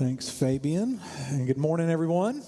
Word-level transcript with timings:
Thanks, 0.00 0.30
Fabian. 0.30 0.98
And 1.28 1.46
good 1.46 1.58
morning, 1.58 1.90
everyone. 1.90 2.42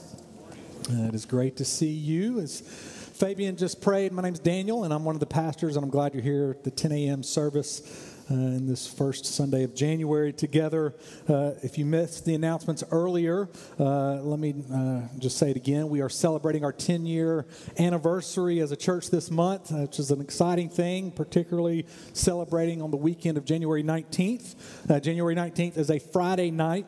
Uh, 0.91 1.09
it 1.09 1.15
is 1.15 1.27
great 1.27 1.59
to 1.59 1.67
see 1.67 1.91
you. 1.91 2.41
As 2.41 2.63
Fabian 2.63 3.59
just 3.59 3.83
prayed, 3.83 4.11
my 4.11 4.23
name's 4.23 4.39
Daniel, 4.39 4.85
and 4.85 4.95
I'm 4.95 5.05
one 5.05 5.15
of 5.15 5.21
the 5.21 5.27
pastors, 5.27 5.77
and 5.77 5.85
I'm 5.85 5.91
glad 5.91 6.15
you're 6.15 6.23
here 6.23 6.53
at 6.53 6.65
the 6.65 6.71
10 6.71 6.93
a.m. 6.93 7.23
service 7.23 7.83
uh, 8.31 8.35
in 8.35 8.67
this 8.67 8.87
first 8.87 9.27
Sunday 9.27 9.65
of 9.65 9.75
January 9.75 10.33
together. 10.33 10.95
Uh, 11.29 11.51
if 11.63 11.77
you 11.77 11.85
missed 11.85 12.25
the 12.25 12.35
announcements 12.35 12.85
earlier, 12.91 13.51
uh, 13.79 14.15
let 14.23 14.39
me 14.39 14.55
uh, 14.73 15.03
just 15.19 15.37
say 15.37 15.51
it 15.51 15.57
again. 15.59 15.91
We 15.91 16.01
are 16.01 16.09
celebrating 16.09 16.65
our 16.65 16.73
10 16.73 17.05
year 17.05 17.45
anniversary 17.79 18.61
as 18.61 18.73
a 18.73 18.77
church 18.77 19.11
this 19.11 19.31
month, 19.31 19.71
uh, 19.71 19.81
which 19.81 19.99
is 19.99 20.11
an 20.11 20.23
exciting 20.23 20.71
thing, 20.71 21.11
particularly 21.11 21.85
celebrating 22.15 22.81
on 22.81 22.91
the 22.91 22.97
weekend 22.97 23.37
of 23.37 23.45
January 23.45 23.85
19th. 23.85 24.55
Uh, 24.89 25.01
January 25.01 25.35
19th 25.35 25.77
is 25.77 25.91
a 25.91 25.99
Friday 25.99 26.51
night. 26.51 26.87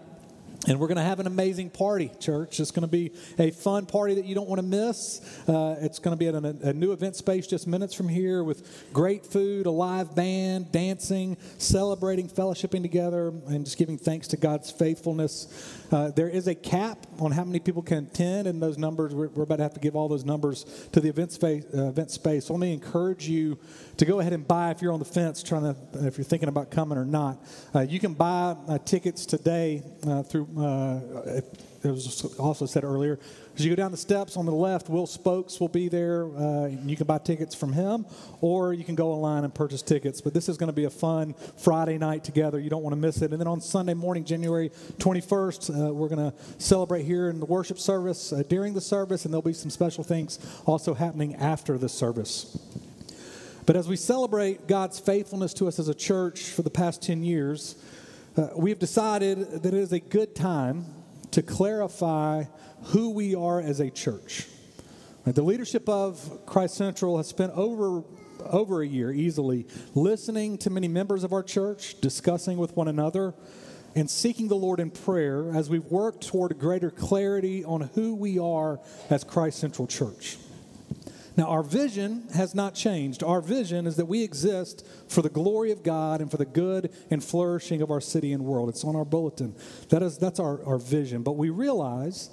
And 0.67 0.81
we're 0.81 0.87
going 0.87 0.97
to 0.97 1.03
have 1.03 1.21
an 1.21 1.27
amazing 1.27 1.69
party, 1.69 2.11
church. 2.21 2.59
It's 2.59 2.71
going 2.71 2.89
to 2.89 2.91
be 2.91 3.13
a 3.39 3.51
fun 3.51 3.85
party 3.85 4.15
that 4.15 4.25
you 4.25 4.35
don't 4.35 4.49
want 4.49 4.61
to 4.61 4.67
miss. 4.67 5.21
Uh, 5.47 5.77
it's 5.81 5.99
going 5.99 6.17
to 6.17 6.19
be 6.19 6.29
at 6.29 6.35
a, 6.35 6.69
a, 6.69 6.73
new 6.73 6.93
event 6.93 7.17
space 7.17 7.47
just 7.47 7.67
minutes 7.67 7.93
from 7.93 8.09
here 8.09 8.43
with 8.43 8.91
great 8.93 9.27
food, 9.27 9.67
a 9.67 9.71
live 9.71 10.15
band, 10.15 10.73
dancing, 10.73 11.37
celebrating, 11.59 12.29
fellowshipping 12.29 12.81
together, 12.81 13.29
and 13.49 13.67
just 13.67 13.77
giving 13.77 13.99
thanks 13.99 14.29
to 14.29 14.39
God's 14.39 14.71
faithfulness. 14.71 15.84
Uh, 15.95 16.11
there 16.11 16.29
is 16.29 16.49
a 16.49 16.55
cap 16.57 17.07
on 17.21 17.31
how 17.31 17.45
many 17.45 17.61
people 17.61 17.81
can 17.81 17.99
attend, 17.99 18.49
and 18.49 18.61
those 18.61 18.77
numbers, 18.77 19.15
we're, 19.15 19.29
we're 19.29 19.45
about 19.45 19.59
to 19.59 19.63
have 19.63 19.75
to 19.75 19.79
give 19.79 19.95
all 19.95 20.09
those 20.09 20.25
numbers 20.25 20.65
to 20.91 21.01
the 21.01 21.09
event 21.09 21.31
space. 21.31 21.65
Uh, 21.73 21.85
event 21.85 22.11
space. 22.11 22.47
So 22.47 22.55
let 22.55 22.59
me 22.59 22.73
encourage 22.73 23.29
you 23.29 23.57
to 23.99 24.05
go 24.05 24.19
ahead 24.19 24.33
and 24.33 24.47
buy 24.47 24.73
if 24.73 24.83
you're 24.83 24.93
on 24.93 24.99
the 24.99 25.05
fence, 25.05 25.41
trying 25.41 25.63
to, 25.63 25.77
if 26.05 26.19
you're 26.19 26.25
thinking 26.25 26.49
about 26.49 26.73
coming 26.73 26.99
or 26.99 27.05
not. 27.05 27.39
Uh, 27.73 27.83
you 27.83 28.01
can 28.01 28.13
buy 28.13 28.57
uh, 28.67 28.79
tickets 28.79 29.25
today 29.25 29.85
uh, 30.05 30.25
through 30.25 30.49
uh, 30.59 31.41
it, 31.85 31.91
was 31.91 32.25
also 32.39 32.67
said 32.67 32.85
earlier, 32.85 33.19
as 33.57 33.65
you 33.65 33.71
go 33.71 33.77
down 33.77 33.91
the 33.91 33.97
steps 33.97 34.37
on 34.37 34.47
the 34.47 34.53
left, 34.53 34.89
Will 34.89 35.07
Spokes 35.07 35.61
will 35.61 35.69
be 35.69 35.89
there. 35.89 36.27
Uh, 36.27 36.67
you 36.67 36.97
can 36.97 37.07
buy 37.07 37.19
tickets 37.19 37.55
from 37.55 37.73
him, 37.73 38.05
or 38.41 38.73
you 38.73 38.85
can 38.85 38.95
go 38.95 39.13
online 39.13 39.45
and 39.45 39.55
purchase 39.55 39.83
tickets. 39.83 40.21
But 40.21 40.35
this 40.35 40.49
is 40.49 40.57
going 40.57 40.69
to 40.69 40.75
be 40.75 40.85
a 40.85 40.91
fun 40.91 41.35
Friday 41.59 41.99
night 41.99 42.25
together. 42.25 42.59
You 42.59 42.71
don't 42.71 42.83
want 42.83 42.95
to 42.95 43.01
miss 43.01 43.23
it. 43.23 43.31
And 43.31 43.41
then 43.41 43.47
on 43.47 43.61
Sunday 43.61 43.95
morning, 43.95 44.25
January 44.25 44.71
21st, 44.99 45.89
uh, 45.89 45.93
we're 45.95 46.09
going 46.09 46.31
to 46.31 46.37
celebrate 46.59 47.05
here 47.05 47.29
in 47.29 47.39
the 47.39 47.47
worship 47.47 47.79
service 47.79 48.33
uh, 48.33 48.43
during 48.49 48.75
the 48.75 48.81
service, 48.81 49.25
and 49.25 49.33
there'll 49.33 49.43
be 49.43 49.53
some 49.53 49.71
special 49.71 50.03
things 50.03 50.39
also 50.67 50.95
happening 50.95 51.35
after 51.37 51.79
the 51.79 51.89
service. 51.89 52.59
But 53.67 53.77
as 53.77 53.89
we 53.89 53.97
celebrate 53.97 54.67
God's 54.67 54.99
faithfulness 54.99 55.55
to 55.55 55.69
us 55.69 55.79
as 55.79 55.89
a 55.89 55.95
church 55.95 56.43
for 56.51 56.63
the 56.63 56.71
past 56.71 57.03
10 57.03 57.23
years, 57.23 57.77
uh, 58.37 58.49
we've 58.57 58.79
decided 58.79 59.63
that 59.63 59.67
it 59.73 59.75
is 59.75 59.93
a 59.93 60.01
good 60.01 60.35
time 60.35 60.85
to 61.35 61.43
clarify 61.43 62.45
who 62.85 63.11
we 63.11 63.35
are 63.35 63.61
as 63.61 63.81
a 63.81 63.91
church. 63.91 64.47
The 65.25 65.43
leadership 65.43 65.89
of 65.89 66.47
Christ 66.47 66.77
Central 66.77 67.17
has 67.17 67.27
spent 67.27 67.53
over 67.55 68.05
over 68.51 68.83
a 68.83 68.87
year 68.87 69.11
easily 69.11 69.67
listening 69.95 70.59
to 70.59 70.71
many 70.71 70.87
members 70.87 71.25
of 71.25 71.33
our 71.33 71.43
church, 71.43 72.01
discussing 72.01 72.57
with 72.57 72.77
one 72.77 72.87
another, 72.87 73.35
and 73.97 74.09
seeking 74.09 74.47
the 74.47 74.55
Lord 74.55 74.79
in 74.79 74.93
prayer 74.93 75.51
as 75.53 75.69
we 75.69 75.81
work 75.81 76.21
toward 76.21 76.57
greater 76.59 76.91
clarity 76.91 77.65
on 77.65 77.91
who 77.95 78.15
we 78.15 78.39
are 78.39 78.79
as 79.11 79.25
Christ 79.25 79.59
Central 79.59 79.89
Church. 79.89 80.37
Now, 81.37 81.45
our 81.47 81.65
vision 81.65 82.29
has 82.35 82.55
not 82.55 82.75
changed. 82.75 83.25
Our 83.25 83.41
vision 83.41 83.87
is 83.87 83.97
that 83.97 84.07
we 84.07 84.23
exist 84.23 84.87
for 85.09 85.21
the 85.21 85.29
glory 85.29 85.73
of 85.73 85.83
God 85.83 86.21
and 86.21 86.31
for 86.31 86.37
the 86.37 86.45
good 86.45 86.93
and 87.11 87.25
flourishing 87.25 87.83
of 87.83 87.91
our 87.91 88.01
city 88.01 88.33
and 88.33 88.45
world. 88.45 88.69
It's 88.69 88.85
on 88.85 88.95
our 88.95 89.05
bulletin. 89.05 89.57
That 89.89 90.03
is, 90.03 90.17
that's 90.17 90.39
our, 90.39 90.65
our 90.65 90.79
vision. 90.79 91.23
But 91.23 91.33
we 91.33 91.51
realize 91.51 92.31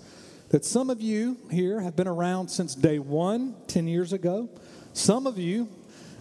that 0.50 0.66
some 0.66 0.92
of 0.92 1.02
you 1.02 1.38
here 1.50 1.82
have 1.82 1.96
been 1.96 2.08
around 2.08 2.50
since 2.50 2.76
day 2.76 3.00
one, 3.00 3.56
10 3.68 3.88
years 3.88 4.14
ago. 4.14 4.50
Some 4.94 5.26
of 5.26 5.40
you, 5.40 5.68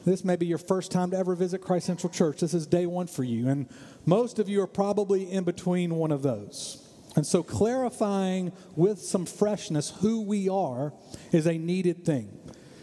this 0.07 0.25
may 0.25 0.37
be 0.37 0.47
your 0.47 0.59
first 0.59 0.91
time 0.91 1.11
to 1.11 1.19
ever 1.19 1.35
visit 1.35 1.61
Christ 1.61 1.87
Central 1.87 2.11
Church. 2.11 2.41
This 2.41 2.55
is 2.55 2.67
day 2.67 2.87
one 2.87 3.09
for 3.09 3.25
you. 3.25 3.49
And 3.49 3.69
most 4.07 4.39
of 4.39 4.49
you 4.49 4.63
are 4.63 4.67
probably 4.67 5.31
in 5.31 5.45
between 5.45 5.97
one 5.97 6.13
of 6.13 6.23
those. 6.23 6.87
And 7.17 7.27
so, 7.27 7.43
clarifying 7.43 8.53
with 8.77 9.01
some 9.01 9.27
freshness 9.27 9.93
who 10.01 10.23
we 10.23 10.49
are 10.49 10.93
is 11.33 11.47
a 11.47 11.59
needed 11.59 12.05
thing 12.05 12.40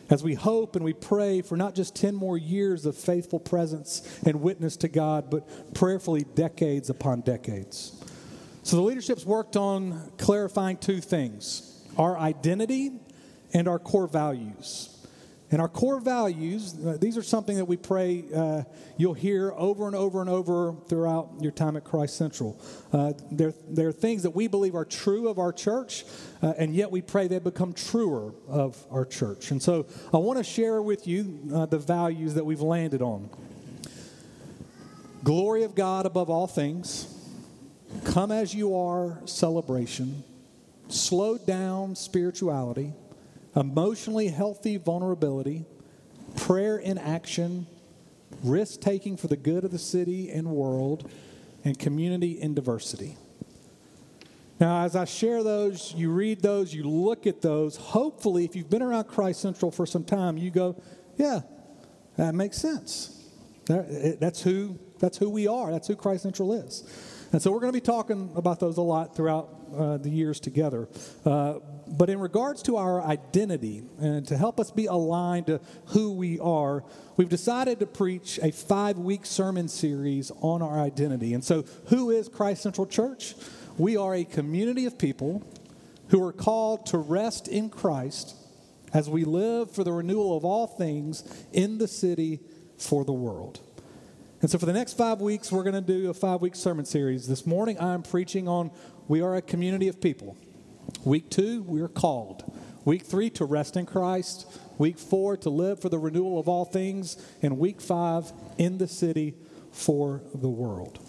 as 0.10 0.24
we 0.24 0.34
hope 0.34 0.76
and 0.76 0.86
we 0.86 0.94
pray 0.94 1.42
for 1.42 1.58
not 1.58 1.76
just 1.76 1.96
10 1.96 2.16
more 2.16 2.38
years 2.38 2.86
of 2.86 2.96
faithful 2.96 3.40
presence 3.40 4.20
and 4.26 4.42
witness 4.42 4.78
to 4.78 4.88
God, 4.88 5.30
but 5.30 5.74
prayerfully 5.74 6.26
decades 6.36 6.90
upon 6.90 7.22
decades. 7.22 7.94
So 8.64 8.76
the 8.76 8.82
leadership's 8.82 9.26
worked 9.26 9.56
on 9.56 10.12
clarifying 10.18 10.78
two 10.78 11.02
things 11.02 11.64
our 11.98 12.18
identity 12.18 12.92
and 13.54 13.68
our 13.68 13.80
core 13.80 14.08
values. 14.08 14.97
And 15.50 15.62
our 15.62 15.70
core 15.70 16.02
values, 16.02 16.76
uh, 16.86 16.98
these 17.00 17.18
are 17.18 17.24
something 17.24 17.56
that 17.56 17.66
we 17.66 17.78
pray 17.78 18.26
uh, 18.36 18.64
you'll 18.98 19.14
hear 19.14 19.54
over 19.56 19.88
and 19.88 19.96
over 19.96 20.20
and 20.20 20.30
over 20.30 20.76
throughout 20.90 21.30
your 21.40 21.54
time 21.54 21.78
at 21.78 21.86
Christ 21.86 22.18
Central. 22.18 22.60
Uh, 22.92 23.14
they're, 23.32 23.54
they're 23.70 23.94
things 23.94 24.24
that 24.24 24.32
we 24.32 24.48
believe 24.48 24.76
are 24.76 24.84
true 24.84 25.30
of 25.30 25.40
our 25.40 25.54
church, 25.54 26.04
uh, 26.42 26.54
and 26.58 26.76
yet 26.76 26.92
we 26.92 27.02
pray 27.02 27.30
they 27.30 27.40
become 27.40 27.72
truer 27.72 28.34
of 28.50 28.78
our 28.92 29.06
church. 29.06 29.52
And 29.52 29.64
so 29.64 29.86
I 30.14 30.18
want 30.18 30.38
to 30.38 30.44
share 30.44 30.82
with 30.82 31.08
you 31.08 31.40
uh, 31.54 31.66
the 31.66 31.80
values 31.80 32.34
that 32.34 32.46
we've 32.46 32.62
landed 32.62 33.02
on 33.02 33.30
glory 35.24 35.64
of 35.64 35.76
God 35.76 36.06
above 36.06 36.30
all 36.30 36.48
things, 36.48 37.14
come 38.06 38.32
as 38.32 38.54
you 38.54 38.78
are 38.78 39.20
celebration, 39.26 40.24
slowed 40.88 41.46
down 41.46 41.96
spirituality 41.96 42.94
emotionally 43.58 44.28
healthy 44.28 44.78
vulnerability, 44.78 45.66
prayer 46.36 46.78
in 46.78 46.98
action, 46.98 47.66
risk 48.44 48.80
taking 48.80 49.18
for 49.18 49.28
the 49.28 49.36
good 49.36 49.64
of 49.66 49.72
the 49.72 49.80
city 49.80 50.30
and 50.30 50.48
world, 50.48 51.10
and 51.66 51.78
community 51.78 52.40
in 52.40 52.54
diversity. 52.54 53.18
Now, 54.60 54.86
as 54.86 54.96
I 54.96 55.06
share 55.06 55.44
those, 55.44 55.94
you 55.96 56.12
read 56.12 56.42
those, 56.42 56.74
you 56.74 56.84
look 56.84 57.28
at 57.28 57.42
those, 57.42 57.78
hopefully, 57.78 58.46
if 58.46 58.56
you've 58.56 58.70
been 58.70 58.82
around 58.82 59.06
Christ 59.06 59.42
Central 59.42 59.72
for 59.72 59.86
some 59.86 60.04
time, 60.04 60.38
you 60.38 60.50
go, 60.50 60.82
yeah, 61.18 61.42
that 62.16 62.34
makes 62.34 62.58
sense. 62.58 63.14
That's 63.66 64.42
who, 64.42 64.80
that's 65.00 65.18
who 65.18 65.30
we 65.30 65.48
are, 65.48 65.72
that's 65.72 65.88
who 65.88 65.96
Christ 65.96 66.24
Central 66.24 66.54
is. 66.54 66.84
And 67.32 67.42
so 67.42 67.52
we're 67.52 67.60
going 67.60 67.74
to 67.74 67.78
be 67.78 67.86
talking 67.86 68.32
about 68.36 68.60
those 68.60 68.78
a 68.78 68.82
lot 68.82 69.16
throughout 69.16 69.50
uh, 69.76 69.98
the 69.98 70.10
years 70.10 70.40
together. 70.40 70.88
Uh, 71.26 71.56
but 71.90 72.10
in 72.10 72.20
regards 72.20 72.62
to 72.64 72.78
our 72.78 73.02
identity 73.02 73.84
and 74.00 74.28
to 74.28 74.38
help 74.38 74.60
us 74.60 74.72
be 74.72 74.86
aligned 74.86 75.48
to 75.48 75.62
who 75.88 76.14
we 76.14 76.40
are, 76.40 76.84
we've 77.16 77.30
decided 77.30 77.80
to 77.80 77.86
preach 77.86 78.40
a 78.42 78.52
five 78.52 78.98
week 78.98 79.26
sermon 79.26 79.68
series 79.68 80.32
on 80.42 80.62
our 80.62 80.80
identity. 80.80 81.34
And 81.34 81.44
so, 81.44 81.64
who 81.88 82.12
is 82.12 82.28
Christ 82.28 82.64
Central 82.64 82.88
Church? 82.88 83.36
We 83.78 83.96
are 83.96 84.16
a 84.16 84.24
community 84.24 84.86
of 84.86 84.98
people 84.98 85.44
who 86.10 86.26
are 86.26 86.34
called 86.34 86.86
to 86.88 86.98
rest 86.98 87.48
in 87.48 87.70
Christ 87.70 88.36
as 88.94 89.10
we 89.10 89.24
live 89.24 89.72
for 89.72 89.84
the 89.84 89.92
renewal 89.92 90.36
of 90.36 90.46
all 90.46 90.68
things 90.68 91.24
in 91.52 91.78
the 91.78 91.88
city 91.88 92.40
for 92.78 93.06
the 93.06 93.14
world. 93.14 93.60
And 94.42 94.52
so, 94.52 94.58
for 94.58 94.66
the 94.66 94.74
next 94.74 94.94
five 94.94 95.20
weeks, 95.20 95.52
we're 95.52 95.64
going 95.64 95.74
to 95.74 95.82
do 95.82 96.10
a 96.10 96.14
five 96.14 96.42
week 96.42 96.56
sermon 96.56 96.86
series. 96.86 97.28
This 97.28 97.46
morning, 97.46 97.80
I'm 97.80 98.04
preaching 98.04 98.48
on 98.48 98.72
we 99.08 99.22
are 99.22 99.36
a 99.36 99.42
community 99.42 99.88
of 99.88 100.02
people. 100.02 100.38
Week 101.08 101.30
two, 101.30 101.64
we 101.64 101.80
are 101.80 101.88
called. 101.88 102.44
Week 102.84 103.02
three, 103.02 103.30
to 103.30 103.46
rest 103.46 103.78
in 103.78 103.86
Christ. 103.86 104.46
Week 104.78 105.00
four, 105.00 105.38
to 105.38 105.50
live 105.50 105.82
for 105.82 105.88
the 105.88 105.98
renewal 105.98 106.38
of 106.38 106.50
all 106.50 106.66
things. 106.66 107.16
And 107.42 107.58
week 107.58 107.80
five, 107.80 108.34
in 108.58 108.78
the 108.78 108.90
city 108.90 109.34
for 109.72 110.22
the 110.36 110.50
world. 110.50 111.00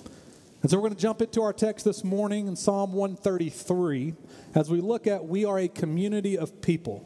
And 0.63 0.71
so, 0.71 0.77
we're 0.77 0.83
going 0.83 0.95
to 0.95 1.03
jump 1.03 1.21
into 1.21 1.43
our 1.43 1.53
text 1.53 1.85
this 1.85 2.05
morning 2.05 2.47
in 2.47 2.55
Psalm 2.55 2.93
133 2.93 4.15
as 4.55 4.71
we 4.71 4.81
look 4.81 5.09
at 5.09 5.25
we 5.25 5.45
are 5.45 5.59
a 5.59 5.67
community 5.67 6.39
of 6.39 6.63
people. 6.63 7.05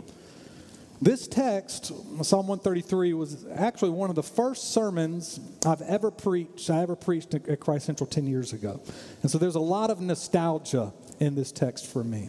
This 1.01 1.27
text, 1.27 1.87
Psalm 1.87 2.47
133, 2.47 3.15
was 3.15 3.47
actually 3.55 3.93
one 3.93 4.11
of 4.11 4.17
the 4.17 4.23
first 4.23 4.75
sermons 4.75 5.41
I've 5.65 5.81
ever 5.81 6.11
preached. 6.11 6.69
I 6.69 6.83
ever 6.83 6.95
preached 6.95 7.33
at 7.33 7.59
Christ 7.59 7.87
Central 7.87 8.07
10 8.07 8.27
years 8.27 8.53
ago. 8.53 8.83
And 9.23 9.31
so 9.31 9.39
there's 9.39 9.55
a 9.55 9.61
lot 9.61 9.89
of 9.89 10.03
nostalgia 10.03 10.93
in 11.21 11.35
this 11.35 11.53
text 11.53 11.87
for 11.87 12.05
me. 12.05 12.29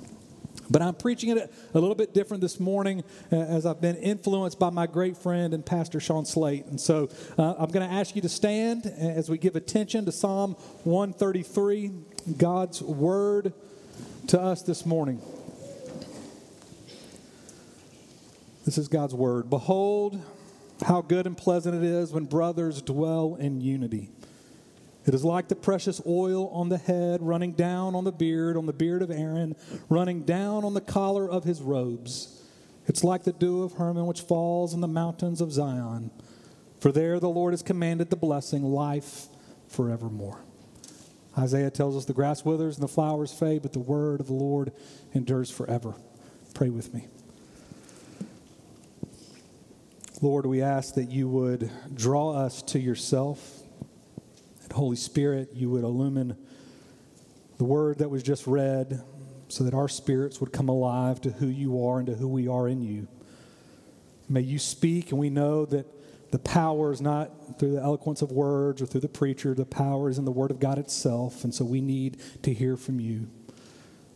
But 0.69 0.81
I'm 0.81 0.95
preaching 0.95 1.29
it 1.35 1.53
a 1.73 1.79
little 1.79 1.95
bit 1.95 2.13
different 2.13 2.41
this 2.41 2.59
morning 2.59 3.03
uh, 3.31 3.35
as 3.35 3.65
I've 3.65 3.81
been 3.81 3.95
influenced 3.97 4.59
by 4.59 4.69
my 4.69 4.87
great 4.87 5.17
friend 5.17 5.53
and 5.53 5.65
Pastor 5.65 5.99
Sean 5.99 6.25
Slate. 6.25 6.65
And 6.67 6.79
so 6.79 7.09
uh, 7.37 7.55
I'm 7.57 7.71
going 7.71 7.87
to 7.87 7.93
ask 7.93 8.15
you 8.15 8.21
to 8.21 8.29
stand 8.29 8.85
as 8.85 9.29
we 9.29 9.37
give 9.37 9.55
attention 9.55 10.05
to 10.05 10.11
Psalm 10.11 10.53
133, 10.83 11.91
God's 12.37 12.81
word 12.81 13.53
to 14.27 14.39
us 14.39 14.61
this 14.61 14.85
morning. 14.85 15.21
This 18.65 18.77
is 18.77 18.87
God's 18.87 19.13
word. 19.13 19.49
Behold, 19.49 20.21
how 20.85 21.01
good 21.01 21.27
and 21.27 21.37
pleasant 21.37 21.75
it 21.75 21.83
is 21.83 22.11
when 22.11 22.25
brothers 22.25 22.81
dwell 22.81 23.35
in 23.35 23.59
unity. 23.59 24.09
It 25.05 25.13
is 25.13 25.25
like 25.25 25.49
the 25.49 25.55
precious 25.55 26.01
oil 26.07 26.47
on 26.49 26.69
the 26.69 26.77
head, 26.77 27.21
running 27.21 27.51
down 27.53 27.93
on 27.93 28.05
the 28.05 28.11
beard, 28.11 28.55
on 28.55 28.65
the 28.65 28.73
beard 28.73 29.01
of 29.01 29.11
Aaron, 29.11 29.55
running 29.89 30.23
down 30.23 30.63
on 30.63 30.73
the 30.73 30.81
collar 30.81 31.29
of 31.29 31.43
his 31.43 31.61
robes. 31.61 32.41
It's 32.87 33.03
like 33.03 33.23
the 33.23 33.33
dew 33.33 33.63
of 33.63 33.73
Hermon 33.73 34.05
which 34.05 34.21
falls 34.21 34.73
in 34.73 34.81
the 34.81 34.87
mountains 34.87 35.41
of 35.41 35.51
Zion. 35.51 36.11
For 36.79 36.91
there 36.91 37.19
the 37.19 37.29
Lord 37.29 37.53
has 37.53 37.61
commanded 37.61 38.09
the 38.09 38.15
blessing, 38.15 38.63
life 38.63 39.27
forevermore. 39.67 40.39
Isaiah 41.37 41.71
tells 41.71 41.97
us 41.97 42.05
the 42.05 42.13
grass 42.13 42.45
withers 42.45 42.75
and 42.75 42.83
the 42.83 42.89
flowers 42.89 43.33
fade, 43.33 43.61
but 43.61 43.73
the 43.73 43.79
word 43.79 44.19
of 44.19 44.27
the 44.27 44.33
Lord 44.33 44.71
endures 45.13 45.49
forever. 45.49 45.95
Pray 46.53 46.69
with 46.69 46.93
me. 46.93 47.07
Lord, 50.21 50.45
we 50.45 50.61
ask 50.61 50.93
that 50.93 51.09
you 51.09 51.27
would 51.27 51.69
draw 51.93 52.33
us 52.33 52.61
to 52.63 52.79
yourself 52.79 53.62
Holy 54.73 54.95
Spirit, 54.95 55.49
you 55.53 55.69
would 55.69 55.83
illumine 55.83 56.37
the 57.57 57.63
word 57.63 57.99
that 57.99 58.09
was 58.09 58.23
just 58.23 58.47
read 58.47 59.01
so 59.47 59.63
that 59.63 59.73
our 59.73 59.87
spirits 59.87 60.39
would 60.39 60.51
come 60.51 60.69
alive 60.69 61.21
to 61.21 61.29
who 61.29 61.47
you 61.47 61.85
are 61.85 61.99
and 61.99 62.07
to 62.07 62.15
who 62.15 62.27
we 62.27 62.47
are 62.47 62.67
in 62.67 62.81
you. 62.81 63.07
May 64.27 64.41
you 64.41 64.57
speak, 64.57 65.11
and 65.11 65.19
we 65.19 65.29
know 65.29 65.65
that 65.65 65.85
the 66.31 66.39
power 66.39 66.91
is 66.91 67.01
not 67.01 67.59
through 67.59 67.73
the 67.73 67.81
eloquence 67.81 68.23
of 68.23 68.31
words 68.31 68.81
or 68.81 68.87
through 68.87 69.01
the 69.01 69.07
preacher. 69.07 69.53
The 69.53 69.65
power 69.65 70.09
is 70.09 70.17
in 70.17 70.25
the 70.25 70.31
Word 70.31 70.49
of 70.49 70.59
God 70.59 70.79
itself, 70.79 71.43
and 71.43 71.53
so 71.53 71.63
we 71.63 71.81
need 71.81 72.17
to 72.41 72.51
hear 72.51 72.75
from 72.75 72.99
you. 72.99 73.27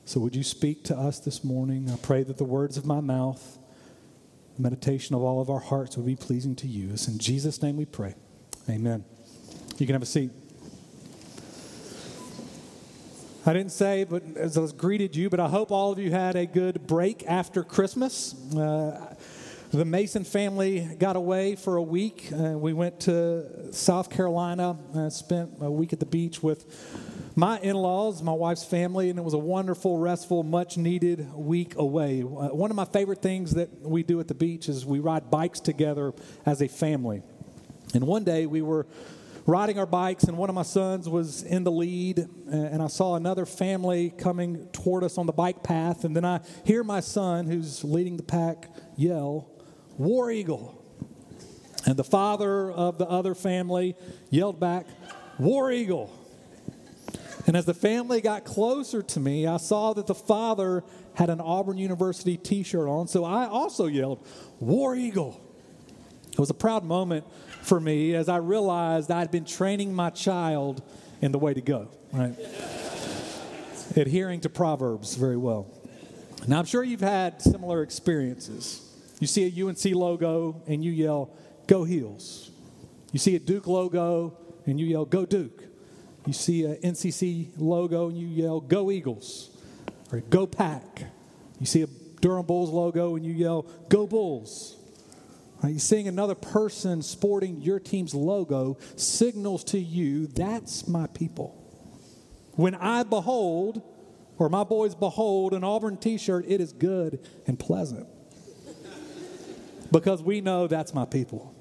So, 0.05 0.19
would 0.21 0.35
you 0.35 0.43
speak 0.43 0.83
to 0.85 0.97
us 0.97 1.19
this 1.19 1.43
morning? 1.43 1.91
I 1.91 1.97
pray 1.97 2.23
that 2.23 2.37
the 2.37 2.43
words 2.43 2.77
of 2.77 2.85
my 2.85 3.01
mouth, 3.01 3.59
the 4.55 4.63
meditation 4.63 5.15
of 5.15 5.21
all 5.21 5.39
of 5.39 5.49
our 5.49 5.59
hearts, 5.59 5.97
would 5.97 6.07
be 6.07 6.15
pleasing 6.15 6.55
to 6.55 6.67
you. 6.67 6.89
It's 6.93 7.07
in 7.07 7.19
Jesus' 7.19 7.61
name 7.61 7.77
we 7.77 7.85
pray. 7.85 8.15
Amen. 8.67 9.05
You 9.77 9.85
can 9.85 9.93
have 9.93 10.01
a 10.01 10.07
seat. 10.07 10.31
I 13.47 13.53
didn't 13.53 13.71
say, 13.71 14.03
but 14.03 14.23
as 14.35 14.57
I 14.57 14.59
was 14.59 14.73
greeted 14.73 15.15
you, 15.15 15.29
but 15.29 15.39
I 15.39 15.47
hope 15.47 15.71
all 15.71 15.93
of 15.93 15.99
you 15.99 16.11
had 16.11 16.35
a 16.35 16.45
good 16.45 16.85
break 16.85 17.23
after 17.27 17.63
Christmas. 17.63 18.35
Uh, 18.53 19.15
the 19.71 19.85
Mason 19.85 20.25
family 20.25 20.81
got 20.99 21.15
away 21.15 21.55
for 21.55 21.77
a 21.77 21.81
week. 21.81 22.29
Uh, 22.33 22.57
we 22.57 22.73
went 22.73 22.99
to 23.01 23.73
South 23.73 24.09
Carolina, 24.09 24.77
and 24.93 25.13
spent 25.13 25.51
a 25.61 25.71
week 25.71 25.93
at 25.93 26.01
the 26.01 26.05
beach 26.05 26.43
with 26.43 26.65
my 27.37 27.57
in 27.59 27.77
laws, 27.77 28.21
my 28.21 28.33
wife's 28.33 28.65
family, 28.65 29.09
and 29.09 29.17
it 29.17 29.23
was 29.23 29.33
a 29.33 29.37
wonderful, 29.37 29.97
restful, 29.97 30.43
much 30.43 30.75
needed 30.75 31.33
week 31.33 31.73
away. 31.77 32.23
Uh, 32.23 32.49
one 32.49 32.69
of 32.69 32.75
my 32.75 32.83
favorite 32.83 33.21
things 33.21 33.53
that 33.53 33.69
we 33.81 34.03
do 34.03 34.19
at 34.19 34.27
the 34.27 34.35
beach 34.35 34.67
is 34.67 34.85
we 34.85 34.99
ride 34.99 35.31
bikes 35.31 35.61
together 35.61 36.13
as 36.45 36.61
a 36.61 36.67
family. 36.67 37.21
And 37.93 38.05
one 38.07 38.25
day 38.25 38.45
we 38.45 38.61
were 38.61 38.87
riding 39.47 39.79
our 39.79 39.85
bikes, 39.85 40.25
and 40.25 40.37
one 40.37 40.49
of 40.49 40.55
my 40.55 40.61
sons 40.61 41.07
was 41.07 41.41
in 41.41 41.63
the 41.63 41.71
lead, 41.71 42.27
and 42.51 42.83
I 42.83 42.87
saw 42.87 43.15
another 43.15 43.45
family 43.45 44.09
coming 44.09 44.67
toward 44.73 45.05
us 45.05 45.17
on 45.17 45.25
the 45.25 45.31
bike 45.31 45.63
path, 45.63 46.03
and 46.03 46.13
then 46.13 46.25
I 46.25 46.41
hear 46.65 46.83
my 46.83 46.99
son, 46.99 47.47
who's 47.47 47.81
leading 47.83 48.17
the 48.17 48.23
pack, 48.23 48.69
yell, 48.97 49.49
War 49.97 50.29
Eagle. 50.29 50.83
And 51.85 51.95
the 51.95 52.03
father 52.03 52.69
of 52.69 52.97
the 52.97 53.07
other 53.07 53.33
family 53.33 53.95
yelled 54.29 54.59
back, 54.59 54.85
War 55.39 55.71
Eagle. 55.71 56.13
And 57.47 57.55
as 57.55 57.63
the 57.63 57.73
family 57.73 58.19
got 58.19 58.43
closer 58.43 59.01
to 59.01 59.19
me, 59.21 59.47
I 59.47 59.55
saw 59.55 59.93
that 59.93 60.07
the 60.07 60.13
father 60.13 60.83
had 61.13 61.29
an 61.29 61.39
Auburn 61.39 61.77
University 61.77 62.35
t 62.35 62.63
shirt 62.63 62.89
on, 62.89 63.07
so 63.07 63.23
I 63.23 63.47
also 63.47 63.85
yelled, 63.85 64.27
War 64.59 64.93
Eagle. 64.93 65.41
It 66.37 66.39
was 66.39 66.51
a 66.51 66.53
proud 66.53 66.83
moment 66.83 67.25
for 67.63 67.79
me 67.79 68.13
as 68.13 68.29
I 68.29 68.37
realized 68.37 69.09
I'd 69.09 69.31
been 69.31 69.43
training 69.43 69.91
my 69.91 70.11
child 70.11 70.83
in 71.19 71.31
the 71.31 71.39
way 71.39 71.55
to 71.55 71.61
go, 71.61 71.89
right? 72.13 72.35
Adhering 73.95 74.41
to 74.41 74.49
Proverbs 74.49 75.15
very 75.15 75.35
well. 75.35 75.65
Now, 76.47 76.59
I'm 76.59 76.65
sure 76.65 76.83
you've 76.83 77.01
had 77.01 77.41
similar 77.41 77.81
experiences. 77.81 78.87
You 79.19 79.25
see 79.25 79.45
a 79.47 79.65
UNC 79.65 79.83
logo 79.95 80.61
and 80.67 80.85
you 80.85 80.91
yell, 80.91 81.35
Go 81.65 81.83
Heels. 81.85 82.51
You 83.11 83.17
see 83.17 83.35
a 83.35 83.39
Duke 83.39 83.65
logo 83.65 84.37
and 84.67 84.79
you 84.79 84.85
yell, 84.85 85.05
Go 85.05 85.25
Duke. 85.25 85.63
You 86.27 86.33
see 86.33 86.65
a 86.65 86.75
NCC 86.75 87.49
logo 87.57 88.09
and 88.09 88.17
you 88.17 88.27
yell, 88.27 88.59
Go 88.59 88.91
Eagles. 88.91 89.49
Or 90.11 90.19
Go 90.19 90.45
Pack. 90.45 91.05
You 91.59 91.65
see 91.65 91.81
a 91.81 91.87
Durham 92.21 92.45
Bulls 92.45 92.69
logo 92.69 93.15
and 93.15 93.25
you 93.25 93.33
yell, 93.33 93.63
Go 93.89 94.05
Bulls. 94.05 94.76
Right, 95.63 95.81
seeing 95.81 96.07
another 96.07 96.35
person 96.35 97.01
sporting 97.01 97.61
your 97.61 97.79
team's 97.79 98.13
logo 98.13 98.77
signals 98.95 99.63
to 99.65 99.79
you 99.79 100.27
that's 100.27 100.87
my 100.87 101.07
people. 101.07 101.63
When 102.51 102.75
I 102.75 103.03
behold, 103.03 103.81
or 104.37 104.49
my 104.49 104.63
boys 104.63 104.93
behold, 104.93 105.53
an 105.53 105.63
Auburn 105.63 105.97
t 105.97 106.17
shirt, 106.17 106.45
it 106.47 106.61
is 106.61 106.73
good 106.73 107.27
and 107.47 107.57
pleasant. 107.57 108.07
because 109.91 110.21
we 110.21 110.41
know 110.41 110.67
that's 110.67 110.93
my 110.93 111.05
people. 111.05 111.55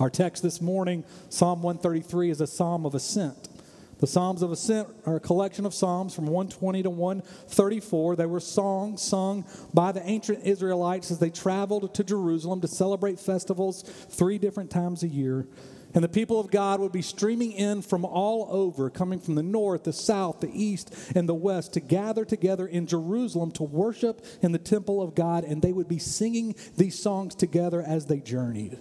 Our 0.00 0.10
text 0.10 0.42
this 0.42 0.60
morning, 0.60 1.04
Psalm 1.28 1.62
133, 1.62 2.30
is 2.30 2.40
a 2.40 2.46
psalm 2.46 2.84
of 2.84 2.94
ascent. 2.94 3.48
The 4.02 4.08
Psalms 4.08 4.42
of 4.42 4.50
Ascent 4.50 4.88
are 5.06 5.14
a 5.14 5.20
collection 5.20 5.64
of 5.64 5.72
Psalms 5.72 6.12
from 6.12 6.26
120 6.26 6.82
to 6.82 6.90
134. 6.90 8.16
They 8.16 8.26
were 8.26 8.40
songs 8.40 9.00
sung 9.00 9.44
by 9.72 9.92
the 9.92 10.02
ancient 10.04 10.44
Israelites 10.44 11.12
as 11.12 11.20
they 11.20 11.30
traveled 11.30 11.94
to 11.94 12.02
Jerusalem 12.02 12.60
to 12.62 12.66
celebrate 12.66 13.20
festivals 13.20 13.82
three 13.82 14.38
different 14.38 14.72
times 14.72 15.04
a 15.04 15.08
year. 15.08 15.46
And 15.94 16.02
the 16.02 16.08
people 16.08 16.40
of 16.40 16.50
God 16.50 16.80
would 16.80 16.90
be 16.90 17.00
streaming 17.00 17.52
in 17.52 17.80
from 17.80 18.04
all 18.04 18.48
over, 18.50 18.90
coming 18.90 19.20
from 19.20 19.36
the 19.36 19.42
north, 19.44 19.84
the 19.84 19.92
south, 19.92 20.40
the 20.40 20.50
east, 20.52 20.92
and 21.14 21.28
the 21.28 21.34
west 21.34 21.74
to 21.74 21.80
gather 21.80 22.24
together 22.24 22.66
in 22.66 22.88
Jerusalem 22.88 23.52
to 23.52 23.62
worship 23.62 24.26
in 24.42 24.50
the 24.50 24.58
temple 24.58 25.00
of 25.00 25.14
God. 25.14 25.44
And 25.44 25.62
they 25.62 25.72
would 25.72 25.86
be 25.86 26.00
singing 26.00 26.56
these 26.76 26.98
songs 26.98 27.36
together 27.36 27.80
as 27.80 28.06
they 28.06 28.18
journeyed. 28.18 28.78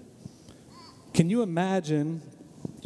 Can 1.13 1.29
you 1.29 1.43
imagine 1.43 2.23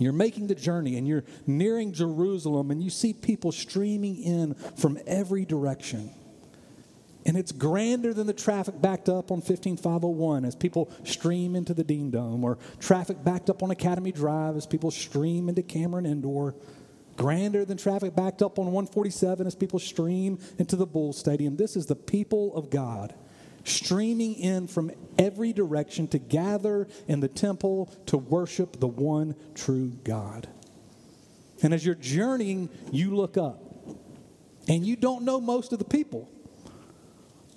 you're 0.04 0.14
making 0.14 0.48
the 0.48 0.56
journey 0.56 0.98
and 0.98 1.08
you're 1.08 1.24
nearing 1.48 1.94
Jerusalem 1.94 2.72
and 2.72 2.84
you 2.84 2.90
see 2.90 3.14
people 3.14 3.52
streaming 3.52 4.22
in 4.22 4.54
from 4.78 4.98
every 5.08 5.46
direction. 5.46 6.12
And 7.26 7.36
it's 7.36 7.52
grander 7.52 8.14
than 8.14 8.28
the 8.28 8.34
traffic 8.34 8.80
backed 8.80 9.10
up 9.10 9.32
on 9.32 9.42
15501 9.42 10.46
as 10.46 10.56
people 10.56 10.92
stream 11.04 11.56
into 11.56 11.74
the 11.74 11.84
Dean 11.84 12.12
Dome, 12.12 12.44
or 12.44 12.60
traffic 12.80 13.24
backed 13.24 13.50
up 13.50 13.64
on 13.64 13.72
Academy 13.72 14.12
Drive 14.12 14.56
as 14.56 14.68
people 14.68 14.92
stream 14.92 15.50
into 15.50 15.64
Cameron 15.64 16.06
Indoor. 16.06 16.54
Grander 17.18 17.66
than 17.66 17.78
traffic 17.78 18.14
backed 18.16 18.44
up 18.44 18.60
on 18.60 18.66
147 18.66 19.48
as 19.48 19.56
people 19.56 19.80
stream 19.80 20.38
into 20.60 20.76
the 20.76 20.86
Bull 20.86 21.14
Stadium. 21.14 21.56
This 21.56 21.76
is 21.76 21.88
the 21.88 21.96
people 21.96 22.56
of 22.56 22.70
God 22.70 23.16
streaming 23.66 24.36
in 24.36 24.68
from 24.68 24.92
every 25.20 25.54
direction 25.54 26.08
to 26.10 26.20
gather 26.20 26.88
in 27.08 27.20
the 27.20 27.28
temple 27.28 27.94
to 28.06 28.18
worship 28.18 28.80
the 28.80 28.88
one 28.88 29.36
true 29.54 29.92
God. 30.04 30.48
And 31.62 31.74
as 31.74 31.86
you're 31.86 31.96
journeying, 31.96 32.70
you 32.92 33.16
look 33.16 33.38
up. 33.38 33.62
And 34.68 34.86
you 34.86 34.96
don't 34.96 35.24
know 35.24 35.40
most 35.40 35.74
of 35.74 35.80
the 35.80 35.86
people. 35.86 36.30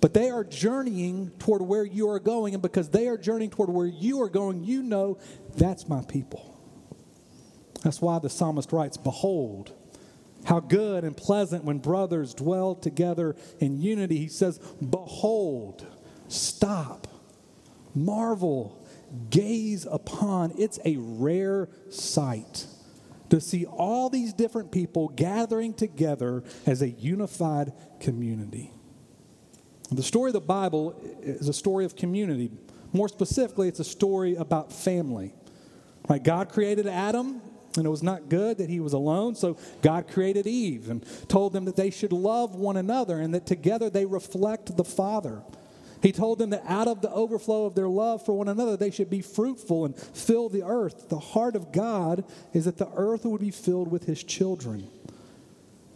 But 0.01 0.15
they 0.15 0.31
are 0.31 0.45
journeying 0.45 1.33
toward 1.39 1.63
where 1.63 1.85
you 1.85 2.09
are 2.11 2.21
going. 2.21 2.55
And 2.55 2.63
because 2.63 2.91
they 2.91 3.09
are 3.09 3.19
journeying 3.19 3.51
toward 3.51 3.71
where 3.71 3.87
you 3.87 4.23
are 4.23 4.29
going, 4.29 4.65
you 4.65 4.83
know 4.83 5.19
that's 5.57 5.89
my 5.89 6.03
people. 6.05 6.55
That's 7.83 8.01
why 8.01 8.19
the 8.19 8.31
psalmist 8.31 8.73
writes 8.73 8.97
Behold, 8.97 9.73
how 10.45 10.61
good 10.61 11.05
and 11.05 11.17
pleasant 11.17 11.65
when 11.65 11.79
brothers 11.79 12.35
dwell 12.35 12.75
together 12.75 13.37
in 13.59 13.81
unity. 13.81 14.19
He 14.19 14.29
says, 14.29 14.59
Behold, 14.59 15.87
Stop, 16.29 17.09
marvel, 17.95 18.87
gaze 19.31 19.87
upon. 19.91 20.53
It's 20.59 20.79
a 20.85 20.97
rare 20.99 21.69
sight 21.91 22.67
to 23.31 23.41
see 23.41 23.67
all 23.67 24.09
these 24.09 24.33
different 24.33 24.71
people 24.71 25.09
gathering 25.09 25.75
together 25.75 26.43
as 26.67 26.83
a 26.83 26.89
unified 26.89 27.73
community. 28.01 28.71
The 29.91 30.03
story 30.03 30.31
of 30.31 30.35
the 30.35 30.41
Bible 30.41 31.01
is 31.23 31.49
a 31.49 31.53
story 31.53 31.85
of 31.85 31.97
community. 31.97 32.51
More 32.93 33.09
specifically, 33.09 33.69
it's 33.69 33.81
a 33.81 33.85
story 33.85 34.35
about 34.35 34.73
family. 34.73 35.35
Right? 36.09 36.23
God 36.23 36.51
created 36.51 36.87
Adam, 36.87 37.41
and 37.77 37.87
it 37.87 37.89
was 37.89 38.03
not 38.03 38.29
good 38.29 38.59
that 38.59 38.69
he 38.69 38.81
was 38.81 38.93
alone, 38.93 39.35
so 39.35 39.57
God 39.83 40.09
created 40.09 40.47
Eve 40.47 40.91
and 40.91 41.05
told 41.29 41.53
them 41.53 41.65
that 41.67 41.77
they 41.77 41.91
should 41.91 42.13
love 42.13 42.55
one 42.55 42.77
another 42.77 43.19
and 43.19 43.35
that 43.35 43.47
together 43.47 43.89
they 43.89 44.05
reflect 44.05 44.77
the 44.77 44.85
Father. 44.85 45.43
He 46.03 46.13
told 46.13 46.39
them 46.39 46.51
that 46.51 46.63
out 46.67 46.87
of 46.87 47.01
the 47.01 47.11
overflow 47.11 47.67
of 47.67 47.75
their 47.75 47.89
love 47.89 48.25
for 48.25 48.33
one 48.33 48.49
another, 48.49 48.77
they 48.77 48.91
should 48.91 49.11
be 49.11 49.21
fruitful 49.21 49.85
and 49.85 49.97
fill 49.97 50.49
the 50.49 50.63
earth. 50.63 51.09
The 51.09 51.19
heart 51.19 51.57
of 51.57 51.73
God 51.73 52.25
is 52.53 52.67
that 52.67 52.79
the 52.79 52.91
earth 52.95 53.25
would 53.25 53.41
be 53.41 53.51
filled 53.51 53.91
with 53.91 54.05
his 54.05 54.23
children. 54.23 54.89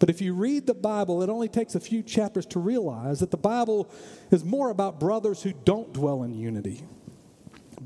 But 0.00 0.10
if 0.10 0.20
you 0.20 0.34
read 0.34 0.66
the 0.66 0.74
Bible, 0.74 1.22
it 1.22 1.30
only 1.30 1.48
takes 1.48 1.76
a 1.76 1.80
few 1.80 2.02
chapters 2.02 2.46
to 2.46 2.58
realize 2.58 3.20
that 3.20 3.30
the 3.30 3.36
Bible 3.36 3.88
is 4.32 4.44
more 4.44 4.70
about 4.70 4.98
brothers 4.98 5.44
who 5.44 5.52
don't 5.52 5.92
dwell 5.92 6.24
in 6.24 6.34
unity. 6.34 6.82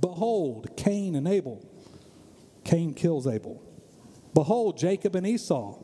Behold, 0.00 0.74
Cain 0.76 1.14
and 1.14 1.28
Abel. 1.28 1.62
Cain 2.64 2.94
kills 2.94 3.26
Abel. 3.26 3.62
Behold, 4.32 4.78
Jacob 4.78 5.14
and 5.14 5.26
Esau. 5.26 5.78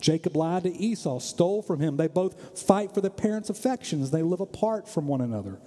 Jacob 0.00 0.36
lied 0.36 0.64
to 0.64 0.74
Esau, 0.76 1.18
stole 1.18 1.62
from 1.62 1.80
him. 1.80 1.96
They 1.96 2.08
both 2.08 2.58
fight 2.58 2.94
for 2.94 3.00
their 3.00 3.10
parents' 3.10 3.50
affections. 3.50 4.10
They 4.10 4.22
live 4.22 4.40
apart 4.40 4.88
from 4.88 5.06
one 5.06 5.20
another. 5.20 5.58